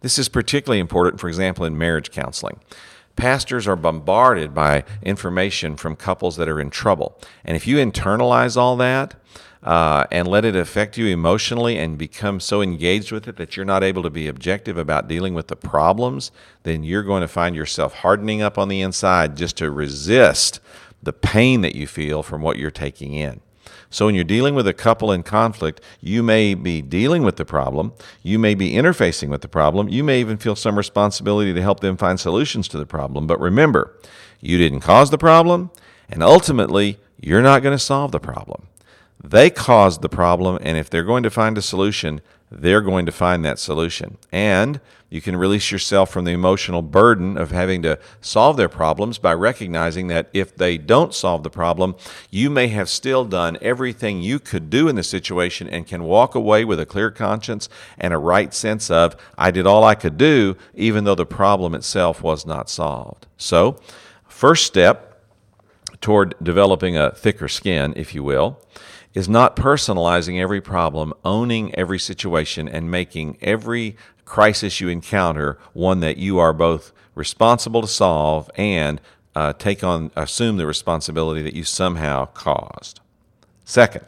This 0.00 0.18
is 0.18 0.28
particularly 0.28 0.80
important, 0.80 1.20
for 1.20 1.28
example, 1.28 1.64
in 1.64 1.76
marriage 1.76 2.10
counseling. 2.10 2.58
Pastors 3.16 3.68
are 3.68 3.76
bombarded 3.76 4.54
by 4.54 4.84
information 5.02 5.76
from 5.76 5.94
couples 5.94 6.36
that 6.36 6.48
are 6.48 6.60
in 6.60 6.70
trouble. 6.70 7.18
And 7.44 7.56
if 7.56 7.66
you 7.66 7.76
internalize 7.76 8.56
all 8.56 8.76
that 8.76 9.14
uh, 9.62 10.04
and 10.10 10.28
let 10.28 10.44
it 10.44 10.56
affect 10.56 10.96
you 10.96 11.06
emotionally 11.06 11.78
and 11.78 11.98
become 11.98 12.40
so 12.40 12.62
engaged 12.62 13.12
with 13.12 13.28
it 13.28 13.36
that 13.36 13.56
you're 13.56 13.66
not 13.66 13.82
able 13.82 14.02
to 14.02 14.10
be 14.10 14.28
objective 14.28 14.78
about 14.78 15.08
dealing 15.08 15.34
with 15.34 15.48
the 15.48 15.56
problems, 15.56 16.30
then 16.62 16.82
you're 16.82 17.02
going 17.02 17.22
to 17.22 17.28
find 17.28 17.56
yourself 17.56 17.94
hardening 17.94 18.42
up 18.42 18.58
on 18.58 18.68
the 18.68 18.80
inside 18.80 19.36
just 19.36 19.56
to 19.58 19.70
resist 19.70 20.60
the 21.02 21.12
pain 21.12 21.60
that 21.60 21.74
you 21.74 21.86
feel 21.86 22.22
from 22.22 22.42
what 22.42 22.58
you're 22.58 22.70
taking 22.70 23.14
in. 23.14 23.40
So 23.90 24.06
when 24.06 24.14
you're 24.14 24.24
dealing 24.24 24.54
with 24.54 24.66
a 24.66 24.74
couple 24.74 25.12
in 25.12 25.22
conflict, 25.22 25.80
you 26.00 26.22
may 26.22 26.54
be 26.54 26.82
dealing 26.82 27.22
with 27.22 27.36
the 27.36 27.44
problem, 27.44 27.92
you 28.22 28.38
may 28.38 28.54
be 28.54 28.72
interfacing 28.72 29.28
with 29.28 29.42
the 29.42 29.48
problem, 29.48 29.88
you 29.88 30.02
may 30.02 30.20
even 30.20 30.36
feel 30.36 30.56
some 30.56 30.76
responsibility 30.76 31.52
to 31.52 31.62
help 31.62 31.80
them 31.80 31.96
find 31.96 32.18
solutions 32.18 32.68
to 32.68 32.78
the 32.78 32.86
problem. 32.86 33.26
But 33.26 33.40
remember, 33.40 33.96
you 34.40 34.58
didn't 34.58 34.80
cause 34.80 35.10
the 35.10 35.18
problem, 35.18 35.70
and 36.08 36.22
ultimately, 36.22 36.98
you're 37.20 37.42
not 37.42 37.62
going 37.62 37.76
to 37.76 37.82
solve 37.82 38.12
the 38.12 38.20
problem. 38.20 38.66
They 39.22 39.50
caused 39.50 40.02
the 40.02 40.08
problem, 40.08 40.58
and 40.62 40.76
if 40.76 40.90
they're 40.90 41.02
going 41.02 41.22
to 41.22 41.30
find 41.30 41.56
a 41.56 41.62
solution, 41.62 42.20
they're 42.50 42.80
going 42.80 43.06
to 43.06 43.12
find 43.12 43.44
that 43.44 43.58
solution. 43.58 44.18
And 44.30 44.80
you 45.08 45.20
can 45.20 45.36
release 45.36 45.70
yourself 45.70 46.10
from 46.10 46.24
the 46.24 46.32
emotional 46.32 46.82
burden 46.82 47.38
of 47.38 47.50
having 47.52 47.82
to 47.82 47.98
solve 48.20 48.56
their 48.56 48.68
problems 48.68 49.18
by 49.18 49.34
recognizing 49.34 50.08
that 50.08 50.28
if 50.32 50.54
they 50.54 50.78
don't 50.78 51.14
solve 51.14 51.42
the 51.42 51.50
problem, 51.50 51.94
you 52.30 52.50
may 52.50 52.68
have 52.68 52.88
still 52.88 53.24
done 53.24 53.56
everything 53.60 54.20
you 54.20 54.38
could 54.38 54.68
do 54.68 54.88
in 54.88 54.96
the 54.96 55.04
situation 55.04 55.68
and 55.68 55.86
can 55.86 56.04
walk 56.04 56.34
away 56.34 56.64
with 56.64 56.80
a 56.80 56.86
clear 56.86 57.10
conscience 57.10 57.68
and 57.98 58.12
a 58.12 58.18
right 58.18 58.52
sense 58.52 58.90
of, 58.90 59.16
I 59.38 59.50
did 59.52 59.66
all 59.66 59.84
I 59.84 59.94
could 59.94 60.18
do, 60.18 60.56
even 60.74 61.04
though 61.04 61.14
the 61.14 61.26
problem 61.26 61.74
itself 61.74 62.22
was 62.22 62.44
not 62.44 62.68
solved. 62.68 63.26
So, 63.36 63.78
first 64.26 64.66
step 64.66 65.22
toward 66.00 66.34
developing 66.42 66.96
a 66.96 67.10
thicker 67.10 67.48
skin, 67.48 67.92
if 67.96 68.14
you 68.14 68.22
will, 68.22 68.60
is 69.16 69.30
not 69.30 69.56
personalizing 69.56 70.38
every 70.38 70.60
problem, 70.60 71.14
owning 71.24 71.74
every 71.74 71.98
situation, 71.98 72.68
and 72.68 72.90
making 72.90 73.38
every 73.40 73.96
crisis 74.26 74.78
you 74.78 74.90
encounter 74.90 75.58
one 75.72 76.00
that 76.00 76.18
you 76.18 76.38
are 76.38 76.52
both 76.52 76.92
responsible 77.14 77.80
to 77.80 77.88
solve 77.88 78.50
and 78.56 79.00
uh, 79.34 79.54
take 79.54 79.82
on, 79.82 80.10
assume 80.16 80.58
the 80.58 80.66
responsibility 80.66 81.40
that 81.40 81.54
you 81.54 81.64
somehow 81.64 82.26
caused. 82.26 83.00
Second, 83.64 84.04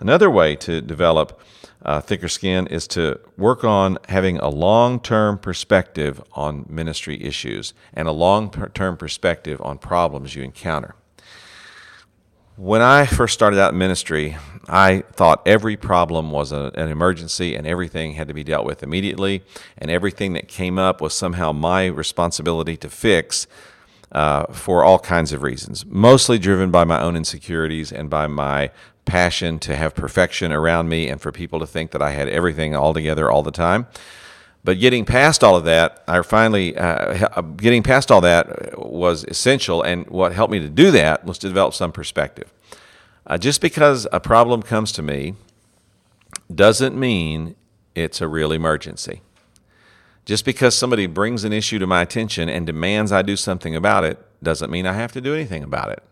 another 0.00 0.28
way 0.28 0.56
to 0.56 0.80
develop 0.80 1.40
uh, 1.84 2.00
thicker 2.00 2.28
skin 2.28 2.66
is 2.66 2.88
to 2.88 3.20
work 3.36 3.62
on 3.62 3.96
having 4.08 4.38
a 4.38 4.48
long 4.48 4.98
term 4.98 5.38
perspective 5.38 6.20
on 6.32 6.66
ministry 6.68 7.22
issues 7.22 7.72
and 7.92 8.08
a 8.08 8.12
long 8.12 8.50
term 8.74 8.96
perspective 8.96 9.60
on 9.62 9.78
problems 9.78 10.34
you 10.34 10.42
encounter. 10.42 10.96
When 12.56 12.82
I 12.82 13.04
first 13.04 13.34
started 13.34 13.58
out 13.58 13.72
in 13.72 13.78
ministry, 13.78 14.36
I 14.68 15.02
thought 15.10 15.42
every 15.44 15.76
problem 15.76 16.30
was 16.30 16.52
a, 16.52 16.70
an 16.76 16.88
emergency 16.88 17.56
and 17.56 17.66
everything 17.66 18.12
had 18.12 18.28
to 18.28 18.34
be 18.34 18.44
dealt 18.44 18.64
with 18.64 18.84
immediately, 18.84 19.42
and 19.76 19.90
everything 19.90 20.34
that 20.34 20.46
came 20.46 20.78
up 20.78 21.00
was 21.00 21.14
somehow 21.14 21.50
my 21.50 21.86
responsibility 21.86 22.76
to 22.76 22.88
fix 22.88 23.48
uh, 24.12 24.46
for 24.52 24.84
all 24.84 25.00
kinds 25.00 25.32
of 25.32 25.42
reasons, 25.42 25.84
mostly 25.86 26.38
driven 26.38 26.70
by 26.70 26.84
my 26.84 27.00
own 27.00 27.16
insecurities 27.16 27.90
and 27.90 28.08
by 28.08 28.28
my 28.28 28.70
passion 29.04 29.58
to 29.58 29.74
have 29.74 29.92
perfection 29.92 30.52
around 30.52 30.88
me 30.88 31.08
and 31.08 31.20
for 31.20 31.32
people 31.32 31.58
to 31.58 31.66
think 31.66 31.90
that 31.90 32.02
I 32.02 32.12
had 32.12 32.28
everything 32.28 32.76
all 32.76 32.94
together 32.94 33.32
all 33.32 33.42
the 33.42 33.50
time. 33.50 33.88
But 34.64 34.80
getting 34.80 35.04
past 35.04 35.44
all 35.44 35.56
of 35.56 35.64
that, 35.64 36.02
I 36.08 36.22
finally 36.22 36.76
uh, 36.76 37.28
uh, 37.36 37.42
getting 37.42 37.82
past 37.82 38.10
all 38.10 38.22
that 38.22 38.78
was 38.78 39.24
essential, 39.24 39.82
and 39.82 40.08
what 40.08 40.32
helped 40.32 40.50
me 40.50 40.58
to 40.58 40.70
do 40.70 40.90
that 40.90 41.24
was 41.24 41.36
to 41.38 41.48
develop 41.48 41.74
some 41.74 41.92
perspective. 41.92 42.50
Uh, 43.26 43.36
just 43.36 43.60
because 43.60 44.06
a 44.10 44.20
problem 44.20 44.62
comes 44.62 44.90
to 44.92 45.02
me 45.02 45.34
doesn't 46.52 46.98
mean 46.98 47.56
it's 47.94 48.22
a 48.22 48.28
real 48.28 48.52
emergency. 48.52 49.20
Just 50.24 50.46
because 50.46 50.76
somebody 50.76 51.06
brings 51.06 51.44
an 51.44 51.52
issue 51.52 51.78
to 51.78 51.86
my 51.86 52.00
attention 52.00 52.48
and 52.48 52.66
demands 52.66 53.12
I 53.12 53.20
do 53.20 53.36
something 53.36 53.76
about 53.76 54.04
it 54.04 54.18
doesn't 54.42 54.70
mean 54.70 54.86
I 54.86 54.94
have 54.94 55.12
to 55.12 55.20
do 55.20 55.34
anything 55.34 55.62
about 55.62 55.90
it. 55.90 56.02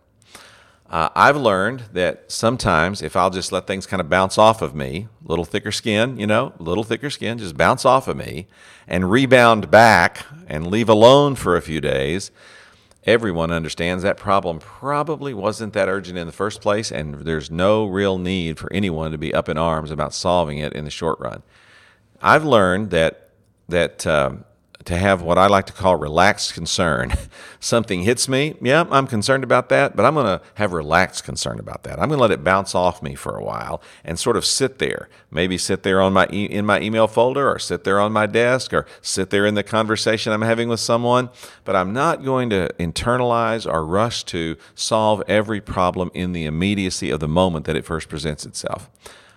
Uh, 0.92 1.08
I've 1.16 1.38
learned 1.38 1.84
that 1.94 2.30
sometimes 2.30 3.00
if 3.00 3.16
I'll 3.16 3.30
just 3.30 3.50
let 3.50 3.66
things 3.66 3.86
kind 3.86 4.02
of 4.02 4.10
bounce 4.10 4.36
off 4.36 4.60
of 4.60 4.74
me, 4.74 5.08
a 5.24 5.28
little 5.28 5.46
thicker 5.46 5.72
skin, 5.72 6.18
you 6.18 6.26
know, 6.26 6.52
a 6.60 6.62
little 6.62 6.84
thicker 6.84 7.08
skin, 7.08 7.38
just 7.38 7.56
bounce 7.56 7.86
off 7.86 8.08
of 8.08 8.16
me 8.18 8.46
and 8.86 9.10
rebound 9.10 9.70
back 9.70 10.26
and 10.46 10.66
leave 10.66 10.90
alone 10.90 11.34
for 11.34 11.56
a 11.56 11.62
few 11.62 11.80
days, 11.80 12.30
everyone 13.04 13.50
understands 13.50 14.02
that 14.02 14.18
problem 14.18 14.58
probably 14.58 15.32
wasn't 15.32 15.72
that 15.72 15.88
urgent 15.88 16.18
in 16.18 16.26
the 16.26 16.32
first 16.32 16.60
place, 16.60 16.92
and 16.92 17.14
there's 17.22 17.50
no 17.50 17.86
real 17.86 18.18
need 18.18 18.58
for 18.58 18.70
anyone 18.70 19.12
to 19.12 19.18
be 19.18 19.32
up 19.32 19.48
in 19.48 19.56
arms 19.56 19.90
about 19.90 20.12
solving 20.12 20.58
it 20.58 20.74
in 20.74 20.84
the 20.84 20.90
short 20.90 21.18
run. 21.18 21.42
I've 22.20 22.44
learned 22.44 22.90
that 22.90 23.30
that 23.66 24.06
um, 24.06 24.44
to 24.84 24.96
have 24.96 25.22
what 25.22 25.38
I 25.38 25.46
like 25.46 25.66
to 25.66 25.72
call 25.72 25.96
relaxed 25.96 26.54
concern. 26.54 27.12
Something 27.60 28.02
hits 28.02 28.28
me, 28.28 28.56
yeah, 28.60 28.84
I'm 28.90 29.06
concerned 29.06 29.44
about 29.44 29.68
that, 29.68 29.94
but 29.94 30.04
I'm 30.04 30.14
going 30.14 30.26
to 30.26 30.40
have 30.54 30.72
relaxed 30.72 31.24
concern 31.24 31.58
about 31.60 31.84
that. 31.84 32.00
I'm 32.00 32.08
going 32.08 32.18
to 32.18 32.22
let 32.22 32.30
it 32.30 32.42
bounce 32.42 32.74
off 32.74 33.02
me 33.02 33.14
for 33.14 33.36
a 33.36 33.44
while 33.44 33.80
and 34.04 34.18
sort 34.18 34.36
of 34.36 34.44
sit 34.44 34.78
there. 34.78 35.08
Maybe 35.30 35.56
sit 35.56 35.82
there 35.82 36.00
on 36.00 36.12
my 36.12 36.26
e- 36.32 36.46
in 36.46 36.66
my 36.66 36.80
email 36.80 37.06
folder 37.06 37.48
or 37.48 37.58
sit 37.58 37.84
there 37.84 38.00
on 38.00 38.12
my 38.12 38.26
desk 38.26 38.72
or 38.72 38.86
sit 39.00 39.30
there 39.30 39.46
in 39.46 39.54
the 39.54 39.62
conversation 39.62 40.32
I'm 40.32 40.42
having 40.42 40.68
with 40.68 40.80
someone, 40.80 41.30
but 41.64 41.76
I'm 41.76 41.92
not 41.92 42.24
going 42.24 42.50
to 42.50 42.68
internalize 42.78 43.70
or 43.70 43.86
rush 43.86 44.24
to 44.24 44.56
solve 44.74 45.22
every 45.28 45.60
problem 45.60 46.10
in 46.14 46.32
the 46.32 46.44
immediacy 46.44 47.10
of 47.10 47.20
the 47.20 47.28
moment 47.28 47.66
that 47.66 47.76
it 47.76 47.84
first 47.84 48.08
presents 48.08 48.44
itself. 48.44 48.90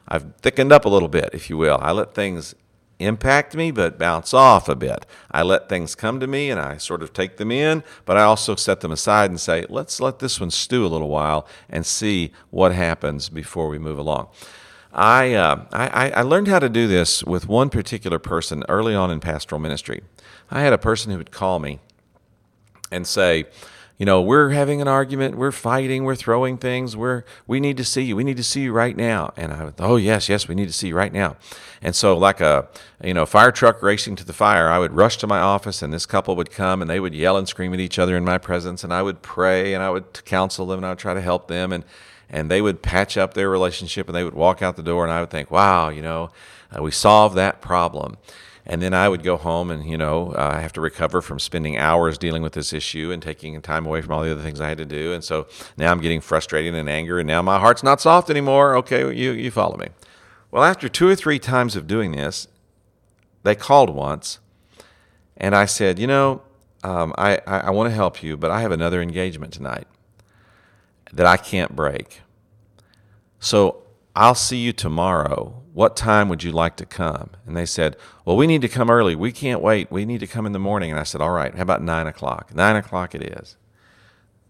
I've 0.07 0.35
thickened 0.41 0.71
up 0.71 0.85
a 0.85 0.89
little 0.89 1.07
bit, 1.07 1.29
if 1.33 1.49
you 1.49 1.57
will. 1.57 1.79
I 1.81 1.91
let 1.91 2.13
things 2.13 2.53
impact 2.99 3.55
me, 3.55 3.71
but 3.71 3.99
bounce 3.99 4.33
off 4.33 4.69
a 4.69 4.75
bit. 4.75 5.05
I 5.31 5.43
let 5.43 5.69
things 5.69 5.95
come 5.95 6.19
to 6.19 6.27
me 6.27 6.49
and 6.49 6.59
I 6.59 6.77
sort 6.77 7.03
of 7.03 7.13
take 7.13 7.37
them 7.37 7.51
in, 7.51 7.83
but 8.05 8.17
I 8.17 8.23
also 8.23 8.55
set 8.55 8.81
them 8.81 8.91
aside 8.91 9.29
and 9.29 9.39
say, 9.39 9.65
let's 9.69 9.99
let 9.99 10.19
this 10.19 10.39
one 10.39 10.51
stew 10.51 10.85
a 10.85 10.87
little 10.87 11.09
while 11.09 11.47
and 11.69 11.85
see 11.85 12.31
what 12.49 12.71
happens 12.71 13.29
before 13.29 13.67
we 13.67 13.79
move 13.79 13.97
along. 13.97 14.29
I, 14.93 15.33
uh, 15.33 15.65
I, 15.73 16.11
I 16.11 16.21
learned 16.21 16.47
how 16.47 16.59
to 16.59 16.69
do 16.69 16.87
this 16.87 17.21
with 17.23 17.49
one 17.49 17.69
particular 17.69 18.17
person 18.17 18.63
early 18.69 18.95
on 18.95 19.11
in 19.11 19.19
pastoral 19.19 19.59
ministry. 19.59 20.01
I 20.49 20.61
had 20.61 20.71
a 20.71 20.77
person 20.77 21.11
who 21.11 21.17
would 21.17 21.31
call 21.31 21.59
me 21.59 21.79
and 22.91 23.05
say, 23.05 23.45
you 23.97 24.05
know, 24.05 24.21
we're 24.21 24.49
having 24.49 24.81
an 24.81 24.89
argument, 24.89 25.37
we're 25.37 25.53
fighting, 25.53 26.03
we're 26.03 26.15
throwing 26.15 26.57
things, 26.57 26.97
we're 26.97 27.23
we 27.47 27.61
need 27.61 27.77
to 27.77 27.85
see 27.85 28.01
you, 28.01 28.15
we 28.17 28.25
need 28.25 28.35
to 28.37 28.43
see 28.43 28.63
you 28.63 28.73
right 28.73 28.95
now. 28.95 29.31
And 29.37 29.53
I 29.53 29.63
would, 29.63 29.75
oh 29.79 29.95
yes, 29.95 30.27
yes, 30.27 30.47
we 30.47 30.55
need 30.55 30.67
to 30.67 30.73
see 30.73 30.89
you 30.89 30.95
right 30.95 31.13
now. 31.13 31.37
And 31.81 31.95
so, 31.95 32.17
like 32.17 32.41
a 32.41 32.67
you 33.01 33.13
know 33.13 33.25
fire 33.25 33.51
truck 33.51 33.81
racing 33.81 34.17
to 34.17 34.25
the 34.25 34.33
fire, 34.33 34.69
I 34.69 34.79
would 34.79 34.91
rush 34.91 35.17
to 35.17 35.27
my 35.27 35.39
office, 35.39 35.81
and 35.81 35.93
this 35.93 36.05
couple 36.05 36.35
would 36.35 36.51
come, 36.51 36.81
and 36.81 36.89
they 36.89 36.99
would 36.99 37.15
yell 37.15 37.37
and 37.37 37.47
scream 37.47 37.73
at 37.73 37.79
each 37.79 37.97
other 37.97 38.17
in 38.17 38.25
my 38.25 38.37
presence, 38.37 38.83
and 38.83 38.93
I 38.93 39.01
would 39.01 39.21
pray, 39.21 39.73
and 39.73 39.81
I 39.81 39.89
would 39.89 40.25
counsel 40.25 40.65
them, 40.65 40.79
and 40.79 40.85
I 40.85 40.89
would 40.89 40.99
try 40.99 41.13
to 41.13 41.21
help 41.21 41.47
them, 41.47 41.71
and 41.71 41.85
and 42.29 42.51
they 42.51 42.61
would 42.61 42.81
patch 42.81 43.17
up 43.17 43.33
their 43.33 43.49
relationship, 43.49 44.07
and 44.07 44.15
they 44.15 44.23
would 44.25 44.33
walk 44.33 44.61
out 44.61 44.75
the 44.75 44.83
door, 44.83 45.03
and 45.03 45.13
I 45.13 45.21
would 45.21 45.29
think, 45.29 45.51
wow, 45.51 45.87
you 45.89 46.01
know, 46.01 46.31
uh, 46.75 46.81
we 46.81 46.91
solved 46.91 47.35
that 47.37 47.61
problem. 47.61 48.17
And 48.67 48.81
then 48.81 48.95
I 48.95 49.07
would 49.09 49.21
go 49.21 49.37
home 49.37 49.69
and, 49.69 49.87
you 49.87 49.97
know, 49.97 50.31
uh, 50.31 50.53
I 50.55 50.61
have 50.61 50.73
to 50.73 50.81
recover 50.81 51.21
from 51.21 51.39
spending 51.39 51.77
hours 51.77 52.17
dealing 52.17 52.41
with 52.41 52.53
this 52.53 52.73
issue 52.73 53.11
and 53.11 53.21
taking 53.21 53.61
time 53.61 53.85
away 53.85 54.01
from 54.01 54.11
all 54.13 54.23
the 54.23 54.31
other 54.31 54.41
things 54.41 54.59
I 54.59 54.69
had 54.69 54.79
to 54.79 54.85
do. 54.85 55.13
And 55.13 55.23
so 55.23 55.47
now 55.77 55.91
I'm 55.91 56.01
getting 56.01 56.19
frustrated 56.19 56.73
and 56.73 56.89
anger, 56.89 57.19
and 57.19 57.27
now 57.27 57.43
my 57.43 57.59
heart's 57.59 57.83
not 57.83 58.01
soft 58.01 58.29
anymore. 58.29 58.75
Okay, 58.77 59.01
you, 59.13 59.31
you 59.33 59.51
follow 59.51 59.77
me. 59.77 59.89
Well, 60.49 60.63
after 60.63 60.89
two 60.89 61.07
or 61.07 61.15
three 61.15 61.37
times 61.37 61.75
of 61.75 61.85
doing 61.85 62.13
this, 62.13 62.47
they 63.43 63.53
called 63.53 63.91
once, 63.91 64.39
and 65.37 65.55
I 65.55 65.65
said, 65.65 65.99
you 65.99 66.07
know, 66.07 66.41
um, 66.83 67.13
I, 67.17 67.41
I, 67.45 67.59
I 67.59 67.69
want 67.69 67.89
to 67.89 67.95
help 67.95 68.23
you, 68.23 68.37
but 68.37 68.49
I 68.49 68.61
have 68.61 68.71
another 68.71 69.01
engagement 69.01 69.53
tonight 69.53 69.87
that 71.13 71.25
I 71.25 71.37
can't 71.37 71.75
break. 71.75 72.21
So 73.39 73.83
I'll 74.15 74.33
see 74.33 74.57
you 74.57 74.73
tomorrow 74.73 75.61
what 75.75 75.97
time 75.97 76.29
would 76.29 76.41
you 76.41 76.53
like 76.53 76.77
to 76.77 76.85
come? 76.85 77.31
And 77.45 77.57
they 77.57 77.65
said, 77.65 77.97
Well, 78.23 78.37
we 78.37 78.47
need 78.47 78.61
to 78.61 78.69
come 78.69 78.89
early. 78.89 79.13
We 79.13 79.33
can't 79.33 79.61
wait. 79.61 79.91
We 79.91 80.05
need 80.05 80.21
to 80.21 80.27
come 80.27 80.45
in 80.45 80.53
the 80.53 80.57
morning. 80.59 80.89
And 80.89 80.97
I 80.97 81.03
said, 81.03 81.19
All 81.19 81.31
right, 81.31 81.53
how 81.53 81.63
about 81.63 81.83
nine 81.83 82.07
o'clock? 82.07 82.55
Nine 82.55 82.77
o'clock 82.77 83.13
it 83.13 83.21
is. 83.21 83.57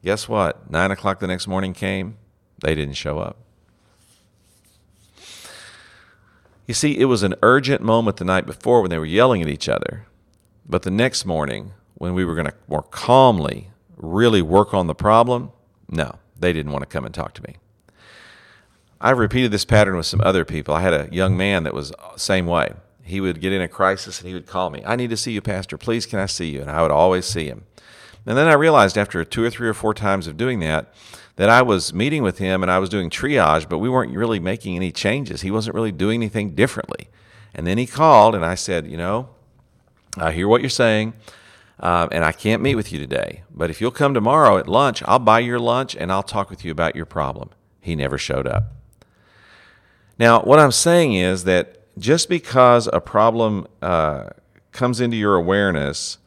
Guess 0.03 0.29
what? 0.29 0.69
Nine 0.69 0.91
o'clock 0.91 1.19
the 1.19 1.25
next 1.25 1.47
morning 1.47 1.73
came. 1.73 2.17
They 2.59 2.75
didn't 2.75 2.93
show 2.93 3.17
up. 3.17 3.37
You 6.67 6.75
see, 6.75 6.95
it 6.95 7.05
was 7.05 7.23
an 7.23 7.33
urgent 7.41 7.81
moment 7.81 8.17
the 8.17 8.25
night 8.25 8.45
before 8.45 8.81
when 8.81 8.91
they 8.91 8.99
were 8.99 9.05
yelling 9.05 9.41
at 9.41 9.47
each 9.47 9.67
other. 9.67 10.05
But 10.63 10.83
the 10.83 10.91
next 10.91 11.25
morning, 11.25 11.73
when 11.95 12.13
we 12.13 12.23
were 12.23 12.35
going 12.35 12.47
to 12.47 12.53
more 12.67 12.83
calmly 12.83 13.71
really 13.97 14.43
work 14.43 14.75
on 14.75 14.85
the 14.85 14.93
problem, 14.93 15.51
no, 15.89 16.19
they 16.39 16.53
didn't 16.53 16.71
want 16.71 16.83
to 16.83 16.87
come 16.87 17.03
and 17.03 17.15
talk 17.15 17.33
to 17.33 17.41
me. 17.41 17.55
I've 19.01 19.17
repeated 19.17 19.51
this 19.51 19.65
pattern 19.65 19.97
with 19.97 20.05
some 20.05 20.21
other 20.23 20.45
people. 20.45 20.73
I 20.73 20.81
had 20.81 20.93
a 20.93 21.09
young 21.11 21.35
man 21.35 21.63
that 21.63 21.73
was 21.73 21.93
same 22.15 22.45
way. 22.45 22.73
He 23.03 23.21
would 23.21 23.39
get 23.39 23.53
in 23.53 23.61
a 23.61 23.67
crisis 23.67 24.19
and 24.19 24.27
he 24.27 24.33
would 24.33 24.47
call 24.47 24.69
me. 24.69 24.81
I 24.85 24.95
need 24.95 25.11
to 25.11 25.17
see 25.17 25.31
you, 25.31 25.41
Pastor. 25.41 25.77
Please, 25.77 26.05
can 26.05 26.19
I 26.19 26.25
see 26.25 26.49
you? 26.49 26.61
And 26.61 26.71
I 26.71 26.81
would 26.81 26.91
always 26.91 27.25
see 27.25 27.45
him. 27.45 27.65
And 28.25 28.37
then 28.37 28.47
I 28.47 28.53
realized 28.53 28.97
after 28.97 29.23
two 29.23 29.43
or 29.43 29.51
three 29.51 29.67
or 29.67 29.73
four 29.75 29.93
times 29.93 30.25
of 30.25 30.37
doing 30.37 30.59
that, 30.61 30.91
that 31.35 31.49
I 31.49 31.61
was 31.61 31.93
meeting 31.93 32.23
with 32.23 32.39
him 32.39 32.63
and 32.63 32.71
I 32.71 32.79
was 32.79 32.89
doing 32.89 33.09
triage, 33.09 33.69
but 33.69 33.77
we 33.79 33.89
weren't 33.89 34.15
really 34.15 34.39
making 34.39 34.75
any 34.75 34.91
changes. 34.91 35.41
He 35.41 35.51
wasn't 35.51 35.75
really 35.75 35.91
doing 35.91 36.21
anything 36.21 36.55
differently. 36.55 37.09
And 37.53 37.67
then 37.67 37.77
he 37.77 37.85
called 37.85 38.33
and 38.33 38.43
I 38.43 38.55
said, 38.55 38.87
You 38.87 38.97
know, 38.97 39.29
I 40.17 40.31
hear 40.31 40.47
what 40.47 40.61
you're 40.61 40.69
saying, 40.69 41.13
uh, 41.79 42.07
and 42.11 42.23
I 42.23 42.31
can't 42.31 42.61
meet 42.61 42.75
with 42.75 42.91
you 42.91 42.99
today. 42.99 43.43
But 43.53 43.69
if 43.69 43.81
you'll 43.81 43.91
come 43.91 44.13
tomorrow 44.13 44.57
at 44.57 44.67
lunch, 44.67 45.03
I'll 45.05 45.19
buy 45.19 45.39
your 45.39 45.59
lunch 45.59 45.95
and 45.95 46.11
I'll 46.11 46.23
talk 46.23 46.49
with 46.49 46.65
you 46.65 46.71
about 46.71 46.95
your 46.95 47.05
problem. 47.05 47.49
He 47.81 47.95
never 47.95 48.17
showed 48.17 48.47
up. 48.47 48.71
Now, 50.17 50.41
what 50.41 50.59
I'm 50.59 50.71
saying 50.71 51.13
is 51.13 51.43
that 51.43 51.81
just 51.97 52.29
because 52.29 52.87
a 52.91 53.01
problem 53.01 53.67
uh, 53.81 54.29
comes 54.71 55.01
into 55.01 55.17
your 55.17 55.35
awareness, 55.35 56.17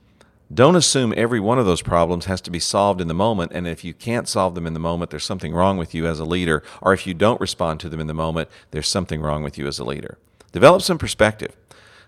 don't 0.52 0.76
assume 0.76 1.12
every 1.16 1.40
one 1.40 1.58
of 1.58 1.66
those 1.66 1.82
problems 1.82 2.24
has 2.24 2.40
to 2.42 2.50
be 2.50 2.58
solved 2.58 3.00
in 3.00 3.08
the 3.08 3.14
moment. 3.14 3.52
And 3.54 3.66
if 3.66 3.84
you 3.84 3.92
can't 3.92 4.28
solve 4.28 4.54
them 4.54 4.66
in 4.66 4.72
the 4.72 4.80
moment, 4.80 5.10
there's 5.10 5.24
something 5.24 5.54
wrong 5.54 5.76
with 5.76 5.94
you 5.94 6.06
as 6.06 6.20
a 6.20 6.24
leader. 6.24 6.62
Or 6.80 6.92
if 6.92 7.06
you 7.06 7.14
don't 7.14 7.40
respond 7.40 7.80
to 7.80 7.88
them 7.88 8.00
in 8.00 8.06
the 8.06 8.14
moment, 8.14 8.48
there's 8.70 8.88
something 8.88 9.20
wrong 9.20 9.42
with 9.42 9.58
you 9.58 9.66
as 9.66 9.78
a 9.78 9.84
leader. 9.84 10.18
Develop 10.52 10.82
some 10.82 10.98
perspective. 10.98 11.54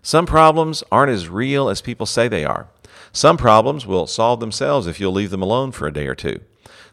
Some 0.03 0.25
problems 0.25 0.83
aren't 0.91 1.13
as 1.13 1.29
real 1.29 1.69
as 1.69 1.83
people 1.83 2.07
say 2.07 2.29
they 2.29 2.45
are. 2.45 2.69
Some 3.13 3.37
problems 3.37 3.87
will 3.87 4.07
solve 4.07 4.41
themselves 4.41 4.87
if 4.87 5.01
you'll 5.01 5.13
leave 5.13 5.31
them 5.31 5.43
alone 5.43 5.73
for 5.73 5.87
a 5.87 5.93
day 5.93 6.07
or 6.07 6.15
two. 6.15 6.41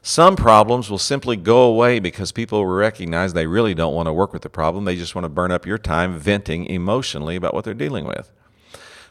Some 0.07 0.37
problems 0.37 0.89
will 0.89 0.99
simply 0.99 1.35
go 1.35 1.63
away 1.63 1.99
because 1.99 2.31
people 2.31 2.65
recognize 2.65 3.33
they 3.33 3.45
really 3.45 3.73
don't 3.73 3.93
want 3.93 4.07
to 4.07 4.13
work 4.13 4.31
with 4.31 4.41
the 4.41 4.49
problem. 4.49 4.85
They 4.85 4.95
just 4.95 5.15
want 5.15 5.25
to 5.25 5.29
burn 5.29 5.51
up 5.51 5.65
your 5.65 5.77
time 5.77 6.17
venting 6.17 6.65
emotionally 6.67 7.35
about 7.35 7.53
what 7.53 7.65
they're 7.65 7.73
dealing 7.73 8.05
with. 8.05 8.31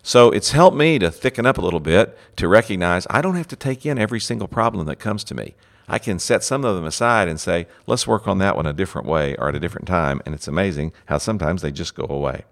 So 0.02 0.30
it's 0.30 0.52
helped 0.52 0.74
me 0.74 0.98
to 1.00 1.10
thicken 1.10 1.44
up 1.44 1.58
a 1.58 1.60
little 1.60 1.80
bit 1.80 2.18
to 2.36 2.48
recognize 2.48 3.06
I 3.10 3.20
don't 3.20 3.34
have 3.34 3.48
to 3.48 3.56
take 3.56 3.84
in 3.84 3.98
every 3.98 4.18
single 4.18 4.48
problem 4.48 4.86
that 4.86 4.96
comes 4.96 5.22
to 5.24 5.34
me. 5.34 5.54
I 5.86 5.98
can 5.98 6.18
set 6.18 6.42
some 6.42 6.64
of 6.64 6.74
them 6.74 6.86
aside 6.86 7.28
and 7.28 7.38
say, 7.38 7.66
let's 7.86 8.06
work 8.06 8.26
on 8.26 8.38
that 8.38 8.56
one 8.56 8.64
a 8.64 8.72
different 8.72 9.06
way 9.06 9.36
or 9.36 9.50
at 9.50 9.54
a 9.54 9.60
different 9.60 9.86
time. 9.86 10.22
And 10.24 10.34
it's 10.34 10.48
amazing 10.48 10.94
how 11.08 11.18
sometimes 11.18 11.60
they 11.60 11.72
just 11.72 11.94
go 11.94 12.06
away. 12.08 12.46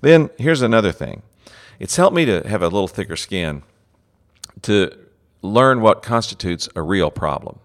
Then 0.00 0.30
here's 0.38 0.62
another 0.62 0.90
thing 0.90 1.20
it's 1.78 1.96
helped 1.96 2.16
me 2.16 2.24
to 2.24 2.48
have 2.48 2.62
a 2.62 2.68
little 2.68 2.88
thicker 2.88 3.14
skin 3.14 3.62
to 4.62 4.90
learn 5.42 5.80
what 5.80 6.02
constitutes 6.02 6.68
a 6.74 6.82
real 6.82 7.10
problem. 7.10 7.58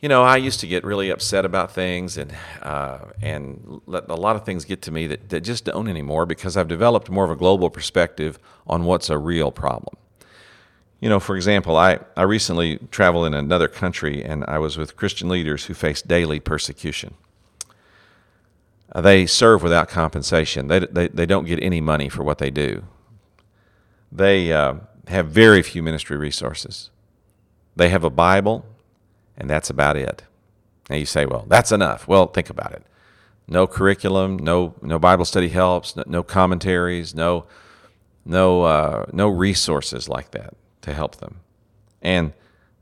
You 0.00 0.08
know, 0.08 0.22
I 0.22 0.36
used 0.36 0.60
to 0.60 0.66
get 0.66 0.84
really 0.84 1.10
upset 1.10 1.44
about 1.44 1.72
things, 1.72 2.18
and 2.18 2.34
uh, 2.62 2.98
and 3.22 3.80
let 3.86 4.08
a 4.10 4.14
lot 4.14 4.36
of 4.36 4.44
things 4.44 4.64
get 4.64 4.82
to 4.82 4.90
me 4.90 5.06
that, 5.06 5.30
that 5.30 5.40
just 5.40 5.64
don't 5.64 5.88
anymore 5.88 6.26
because 6.26 6.56
I've 6.56 6.68
developed 6.68 7.08
more 7.10 7.24
of 7.24 7.30
a 7.30 7.36
global 7.36 7.70
perspective 7.70 8.38
on 8.66 8.84
what's 8.84 9.08
a 9.08 9.16
real 9.16 9.50
problem. 9.50 9.96
You 11.00 11.08
know, 11.08 11.20
for 11.20 11.36
example, 11.36 11.76
I, 11.76 11.98
I 12.16 12.22
recently 12.22 12.78
traveled 12.90 13.26
in 13.26 13.34
another 13.34 13.68
country 13.68 14.24
and 14.24 14.44
I 14.48 14.58
was 14.58 14.78
with 14.78 14.96
Christian 14.96 15.28
leaders 15.28 15.66
who 15.66 15.74
face 15.74 16.00
daily 16.00 16.40
persecution. 16.40 17.14
Uh, 18.92 19.02
they 19.02 19.26
serve 19.26 19.62
without 19.62 19.88
compensation, 19.88 20.68
they, 20.68 20.80
they, 20.80 21.08
they 21.08 21.26
don't 21.26 21.44
get 21.44 21.62
any 21.62 21.80
money 21.80 22.08
for 22.08 22.22
what 22.22 22.38
they 22.38 22.50
do. 22.50 22.84
They, 24.10 24.52
uh, 24.52 24.74
have 25.06 25.28
very 25.28 25.62
few 25.62 25.82
ministry 25.82 26.16
resources. 26.16 26.90
They 27.76 27.88
have 27.90 28.04
a 28.04 28.10
Bible, 28.10 28.64
and 29.36 29.48
that's 29.48 29.70
about 29.70 29.96
it. 29.96 30.22
Now 30.88 30.96
you 30.96 31.06
say, 31.06 31.26
well, 31.26 31.44
that's 31.48 31.72
enough. 31.72 32.08
Well, 32.08 32.26
think 32.26 32.50
about 32.50 32.72
it. 32.72 32.82
No 33.48 33.66
curriculum, 33.66 34.38
no 34.38 34.74
no 34.82 34.98
Bible 34.98 35.24
study 35.24 35.48
helps, 35.48 35.94
no, 35.94 36.02
no 36.06 36.22
commentaries, 36.22 37.14
no 37.14 37.46
no 38.24 38.62
uh, 38.62 39.06
no 39.12 39.28
resources 39.28 40.08
like 40.08 40.32
that 40.32 40.54
to 40.82 40.92
help 40.92 41.16
them, 41.16 41.40
and 42.02 42.32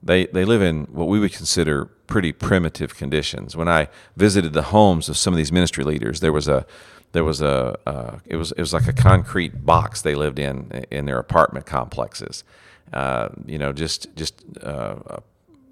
they 0.04 0.26
they 0.26 0.44
live 0.44 0.62
in 0.62 0.84
what 0.84 1.08
we 1.08 1.18
would 1.18 1.32
consider 1.32 1.86
pretty 2.06 2.32
primitive 2.32 2.94
conditions. 2.94 3.56
When 3.56 3.68
I 3.68 3.88
visited 4.16 4.52
the 4.52 4.64
homes 4.64 5.08
of 5.08 5.16
some 5.16 5.32
of 5.32 5.38
these 5.38 5.50
ministry 5.52 5.84
leaders, 5.84 6.20
there 6.20 6.32
was 6.32 6.46
a 6.46 6.66
there 7.12 7.24
was 7.24 7.40
a 7.40 7.78
uh, 7.86 8.18
it 8.26 8.36
was 8.36 8.52
it 8.52 8.60
was 8.60 8.74
like 8.74 8.86
a 8.86 8.92
concrete 8.92 9.64
box 9.64 10.02
they 10.02 10.14
lived 10.14 10.38
in 10.38 10.84
in 10.90 11.06
their 11.06 11.18
apartment 11.18 11.64
complexes. 11.64 12.44
Uh, 12.92 13.28
you 13.46 13.58
know, 13.58 13.72
just 13.72 14.14
just 14.14 14.42
uh, 14.62 14.96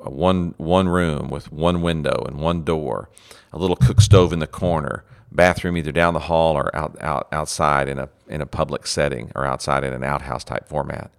a 0.00 0.10
one 0.10 0.54
one 0.56 0.88
room 0.88 1.28
with 1.28 1.52
one 1.52 1.82
window 1.82 2.24
and 2.26 2.38
one 2.38 2.64
door, 2.64 3.10
a 3.52 3.58
little 3.58 3.76
cook 3.76 4.00
stove 4.00 4.32
in 4.32 4.38
the 4.38 4.46
corner, 4.46 5.04
bathroom 5.30 5.76
either 5.76 5.92
down 5.92 6.14
the 6.14 6.20
hall 6.20 6.56
or 6.56 6.74
out, 6.74 6.96
out 7.00 7.28
outside 7.32 7.88
in 7.88 7.98
a 7.98 8.08
in 8.28 8.40
a 8.40 8.46
public 8.46 8.86
setting 8.86 9.30
or 9.34 9.44
outside 9.44 9.84
in 9.84 9.92
an 9.92 10.02
outhouse 10.02 10.44
type 10.44 10.68
format. 10.68 11.10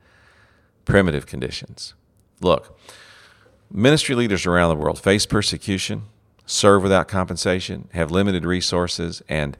Primitive 0.85 1.25
conditions. 1.25 1.93
Look, 2.41 2.77
ministry 3.73 4.13
leaders 4.13 4.45
around 4.45 4.69
the 4.69 4.81
world 4.81 4.99
face 4.99 5.25
persecution, 5.25 6.03
serve 6.45 6.83
without 6.83 7.07
compensation, 7.07 7.89
have 7.93 8.11
limited 8.11 8.45
resources, 8.45 9.21
and 9.27 9.57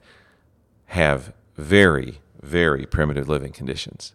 have 0.88 1.34
very, 1.58 2.20
very 2.42 2.86
primitive 2.86 3.28
living 3.28 3.52
conditions. 3.52 4.14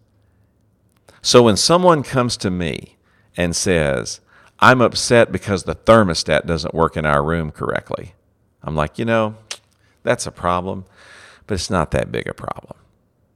So 1.20 1.42
when 1.42 1.56
someone 1.56 2.04
comes 2.04 2.36
to 2.38 2.50
me 2.50 2.96
and 3.36 3.54
says, 3.54 4.20
I'm 4.60 4.80
upset 4.80 5.32
because 5.32 5.64
the 5.64 5.74
thermostat 5.74 6.46
doesn't 6.46 6.74
work 6.74 6.96
in 6.96 7.04
our 7.04 7.22
room 7.22 7.50
correctly, 7.50 8.14
I'm 8.62 8.76
like, 8.76 8.98
you 8.98 9.04
know, 9.04 9.36
that's 10.02 10.26
a 10.26 10.32
problem, 10.32 10.84
but 11.46 11.54
it's 11.54 11.70
not 11.70 11.90
that 11.90 12.12
big 12.12 12.28
a 12.28 12.34
problem. 12.34 12.76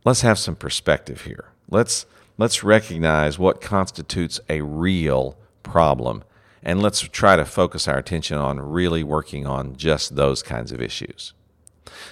Let's 0.04 0.22
have 0.22 0.38
some 0.38 0.56
perspective 0.56 1.22
here. 1.22 1.46
Let's 1.68 2.06
let's 2.38 2.64
recognize 2.64 3.38
what 3.38 3.60
constitutes 3.60 4.40
a 4.48 4.62
real 4.62 5.36
problem 5.62 6.24
and 6.62 6.80
let's 6.80 7.00
try 7.00 7.36
to 7.36 7.44
focus 7.44 7.88
our 7.88 7.98
attention 7.98 8.38
on 8.38 8.60
really 8.60 9.02
working 9.02 9.46
on 9.46 9.76
just 9.76 10.16
those 10.16 10.42
kinds 10.42 10.72
of 10.72 10.80
issues. 10.80 11.34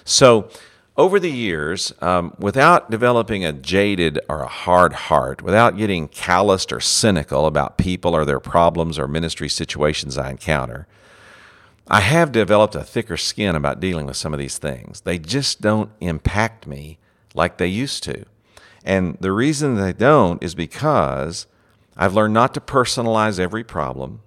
So, 0.05 0.51
over 0.97 1.19
the 1.19 1.31
years, 1.31 1.95
um, 2.03 2.35
without 2.39 2.91
developing 2.91 3.45
a 3.45 3.53
jaded 3.53 4.19
or 4.29 4.43
a 4.43 4.49
hard 4.49 4.93
heart, 4.93 5.41
without 5.41 5.77
getting 5.77 6.09
calloused 6.09 6.73
or 6.73 6.81
cynical 6.81 7.47
about 7.47 7.79
people 7.79 8.15
or 8.15 8.25
their 8.25 8.41
problems 8.41 8.99
or 8.99 9.09
ministry 9.09 9.49
situations 9.49 10.19
I 10.19 10.31
encounter, 10.31 10.87
I 11.89 12.01
have 12.01 12.33
developed 12.33 12.75
a 12.75 12.85
thicker 12.85 13.17
skin 13.17 13.57
about 13.57 13.81
dealing 13.81 14.07
with 14.07 14.17
some 14.17 14.35
of 14.35 14.39
these 14.39 14.59
things. 14.59 15.01
They 15.01 15.19
just 15.19 15.61
don't 15.61 15.91
impact 16.01 16.67
me 16.67 16.99
like 17.35 17.57
they 17.57 17.67
used 17.67 18.03
to. 18.05 18.27
And 18.85 19.17
the 19.21 19.33
reason 19.33 19.77
they 19.77 19.93
don't 19.93 20.43
is 20.43 20.55
because 20.55 21.47
I've 21.97 22.15
learned 22.15 22.35
not 22.35 22.55
to 22.55 22.61
personalize 22.61 23.39
every 23.39 23.65
problem, 23.65 24.21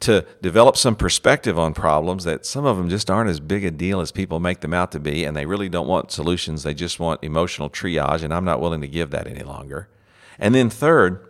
to 0.00 0.26
develop 0.42 0.76
some 0.76 0.94
perspective 0.94 1.58
on 1.58 1.72
problems 1.72 2.24
that 2.24 2.44
some 2.44 2.66
of 2.66 2.76
them 2.76 2.88
just 2.88 3.10
aren't 3.10 3.30
as 3.30 3.40
big 3.40 3.64
a 3.64 3.70
deal 3.70 4.00
as 4.00 4.12
people 4.12 4.40
make 4.40 4.60
them 4.60 4.74
out 4.74 4.92
to 4.92 5.00
be, 5.00 5.24
and 5.24 5.36
they 5.36 5.46
really 5.46 5.68
don't 5.68 5.88
want 5.88 6.12
solutions. 6.12 6.62
They 6.62 6.74
just 6.74 7.00
want 7.00 7.24
emotional 7.24 7.70
triage, 7.70 8.22
and 8.22 8.32
I'm 8.32 8.44
not 8.44 8.60
willing 8.60 8.82
to 8.82 8.88
give 8.88 9.10
that 9.10 9.26
any 9.26 9.42
longer. 9.42 9.88
And 10.38 10.54
then, 10.54 10.68
third, 10.68 11.26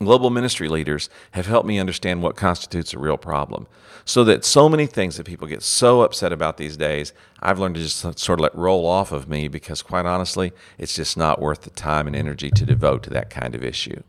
global 0.00 0.30
ministry 0.30 0.68
leaders 0.68 1.08
have 1.32 1.46
helped 1.46 1.66
me 1.66 1.78
understand 1.78 2.22
what 2.22 2.36
constitutes 2.36 2.94
a 2.94 2.98
real 2.98 3.16
problem. 3.16 3.66
So 4.04 4.24
that 4.24 4.44
so 4.44 4.68
many 4.68 4.86
things 4.86 5.16
that 5.16 5.26
people 5.26 5.46
get 5.46 5.62
so 5.62 6.00
upset 6.00 6.32
about 6.32 6.56
these 6.56 6.76
days, 6.76 7.12
I've 7.40 7.58
learned 7.58 7.74
to 7.76 7.82
just 7.82 8.00
sort 8.18 8.38
of 8.38 8.42
let 8.42 8.54
roll 8.54 8.86
off 8.86 9.12
of 9.12 9.28
me 9.28 9.48
because, 9.48 9.82
quite 9.82 10.06
honestly, 10.06 10.52
it's 10.78 10.96
just 10.96 11.16
not 11.16 11.40
worth 11.40 11.62
the 11.62 11.70
time 11.70 12.06
and 12.06 12.16
energy 12.16 12.50
to 12.50 12.64
devote 12.64 13.02
to 13.04 13.10
that 13.10 13.30
kind 13.30 13.54
of 13.54 13.62
issue. 13.62 14.02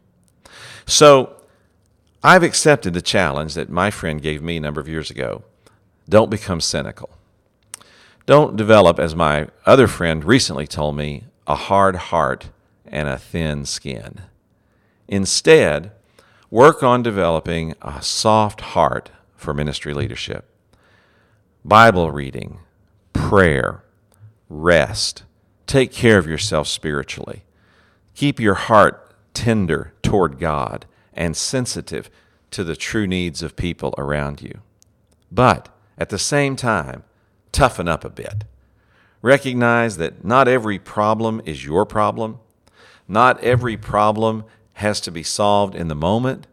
So, 0.85 1.35
I've 2.23 2.43
accepted 2.43 2.93
the 2.93 3.01
challenge 3.01 3.53
that 3.53 3.69
my 3.69 3.91
friend 3.91 4.21
gave 4.21 4.41
me 4.41 4.57
a 4.57 4.61
number 4.61 4.81
of 4.81 4.89
years 4.89 5.09
ago. 5.09 5.43
Don't 6.07 6.29
become 6.29 6.59
cynical. 6.59 7.09
Don't 8.25 8.55
develop, 8.55 8.99
as 8.99 9.15
my 9.15 9.47
other 9.65 9.87
friend 9.87 10.23
recently 10.25 10.67
told 10.67 10.97
me, 10.97 11.23
a 11.47 11.55
hard 11.55 11.95
heart 11.95 12.49
and 12.85 13.07
a 13.07 13.17
thin 13.17 13.65
skin. 13.65 14.21
Instead, 15.07 15.91
work 16.51 16.83
on 16.83 17.01
developing 17.01 17.73
a 17.81 18.01
soft 18.01 18.61
heart 18.61 19.11
for 19.35 19.53
ministry 19.53 19.93
leadership. 19.93 20.45
Bible 21.63 22.11
reading, 22.11 22.59
prayer, 23.13 23.83
rest. 24.49 25.23
Take 25.67 25.91
care 25.91 26.17
of 26.17 26.27
yourself 26.27 26.67
spiritually. 26.67 27.43
Keep 28.13 28.39
your 28.39 28.55
heart 28.55 29.15
tender 29.33 29.93
toward 30.01 30.37
God 30.37 30.85
and 31.13 31.35
sensitive 31.35 32.09
to 32.51 32.63
the 32.63 32.75
true 32.75 33.07
needs 33.07 33.43
of 33.43 33.55
people 33.55 33.93
around 33.97 34.41
you. 34.41 34.61
But 35.31 35.69
at 35.97 36.09
the 36.09 36.17
same 36.17 36.55
time, 36.55 37.03
toughen 37.51 37.87
up 37.87 38.03
a 38.03 38.09
bit. 38.09 38.45
Recognize 39.21 39.97
that 39.97 40.23
not 40.23 40.47
every 40.47 40.79
problem 40.79 41.41
is 41.45 41.65
your 41.65 41.85
problem. 41.85 42.39
Not 43.07 43.43
every 43.43 43.75
problem 43.75 44.45
has 44.73 45.01
to 45.01 45.11
be 45.11 45.23
solved 45.23 45.75
in 45.75 45.89
the 45.89 45.95
moment. 45.95 46.47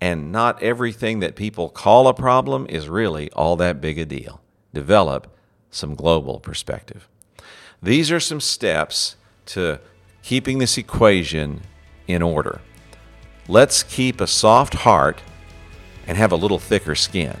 And 0.00 0.32
not 0.32 0.62
everything 0.62 1.20
that 1.20 1.36
people 1.36 1.68
call 1.68 2.08
a 2.08 2.14
problem 2.14 2.66
is 2.68 2.88
really 2.88 3.30
all 3.32 3.56
that 3.56 3.80
big 3.80 3.98
a 3.98 4.04
deal. 4.04 4.40
Develop 4.74 5.34
some 5.70 5.94
global 5.94 6.40
perspective. 6.40 7.08
These 7.82 8.10
are 8.10 8.20
some 8.20 8.40
steps 8.40 9.16
to 9.46 9.80
keeping 10.22 10.58
this 10.58 10.76
equation 10.76 11.62
in 12.06 12.20
order. 12.20 12.60
Let's 13.48 13.82
keep 13.82 14.20
a 14.20 14.26
soft 14.26 14.74
heart 14.74 15.20
and 16.06 16.16
have 16.16 16.30
a 16.30 16.36
little 16.36 16.60
thicker 16.60 16.94
skin. 16.94 17.36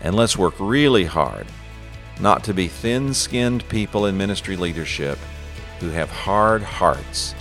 And 0.00 0.14
let's 0.14 0.36
work 0.36 0.54
really 0.58 1.04
hard 1.04 1.46
not 2.20 2.44
to 2.44 2.54
be 2.54 2.68
thin 2.68 3.12
skinned 3.12 3.68
people 3.68 4.06
in 4.06 4.16
ministry 4.16 4.56
leadership 4.56 5.18
who 5.80 5.90
have 5.90 6.08
hard 6.08 6.62
hearts, 6.62 7.34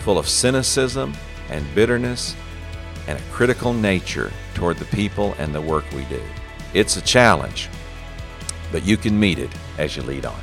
full 0.00 0.18
of 0.18 0.28
cynicism 0.28 1.14
and 1.50 1.74
bitterness 1.74 2.34
and 3.06 3.18
a 3.18 3.22
critical 3.32 3.72
nature 3.72 4.32
toward 4.54 4.78
the 4.78 4.84
people 4.86 5.34
and 5.38 5.54
the 5.54 5.60
work 5.60 5.84
we 5.92 6.04
do. 6.06 6.22
It's 6.74 6.96
a 6.96 7.02
challenge, 7.02 7.68
but 8.72 8.84
you 8.84 8.96
can 8.96 9.18
meet 9.18 9.38
it 9.38 9.50
as 9.78 9.96
you 9.96 10.02
lead 10.02 10.26
on. 10.26 10.40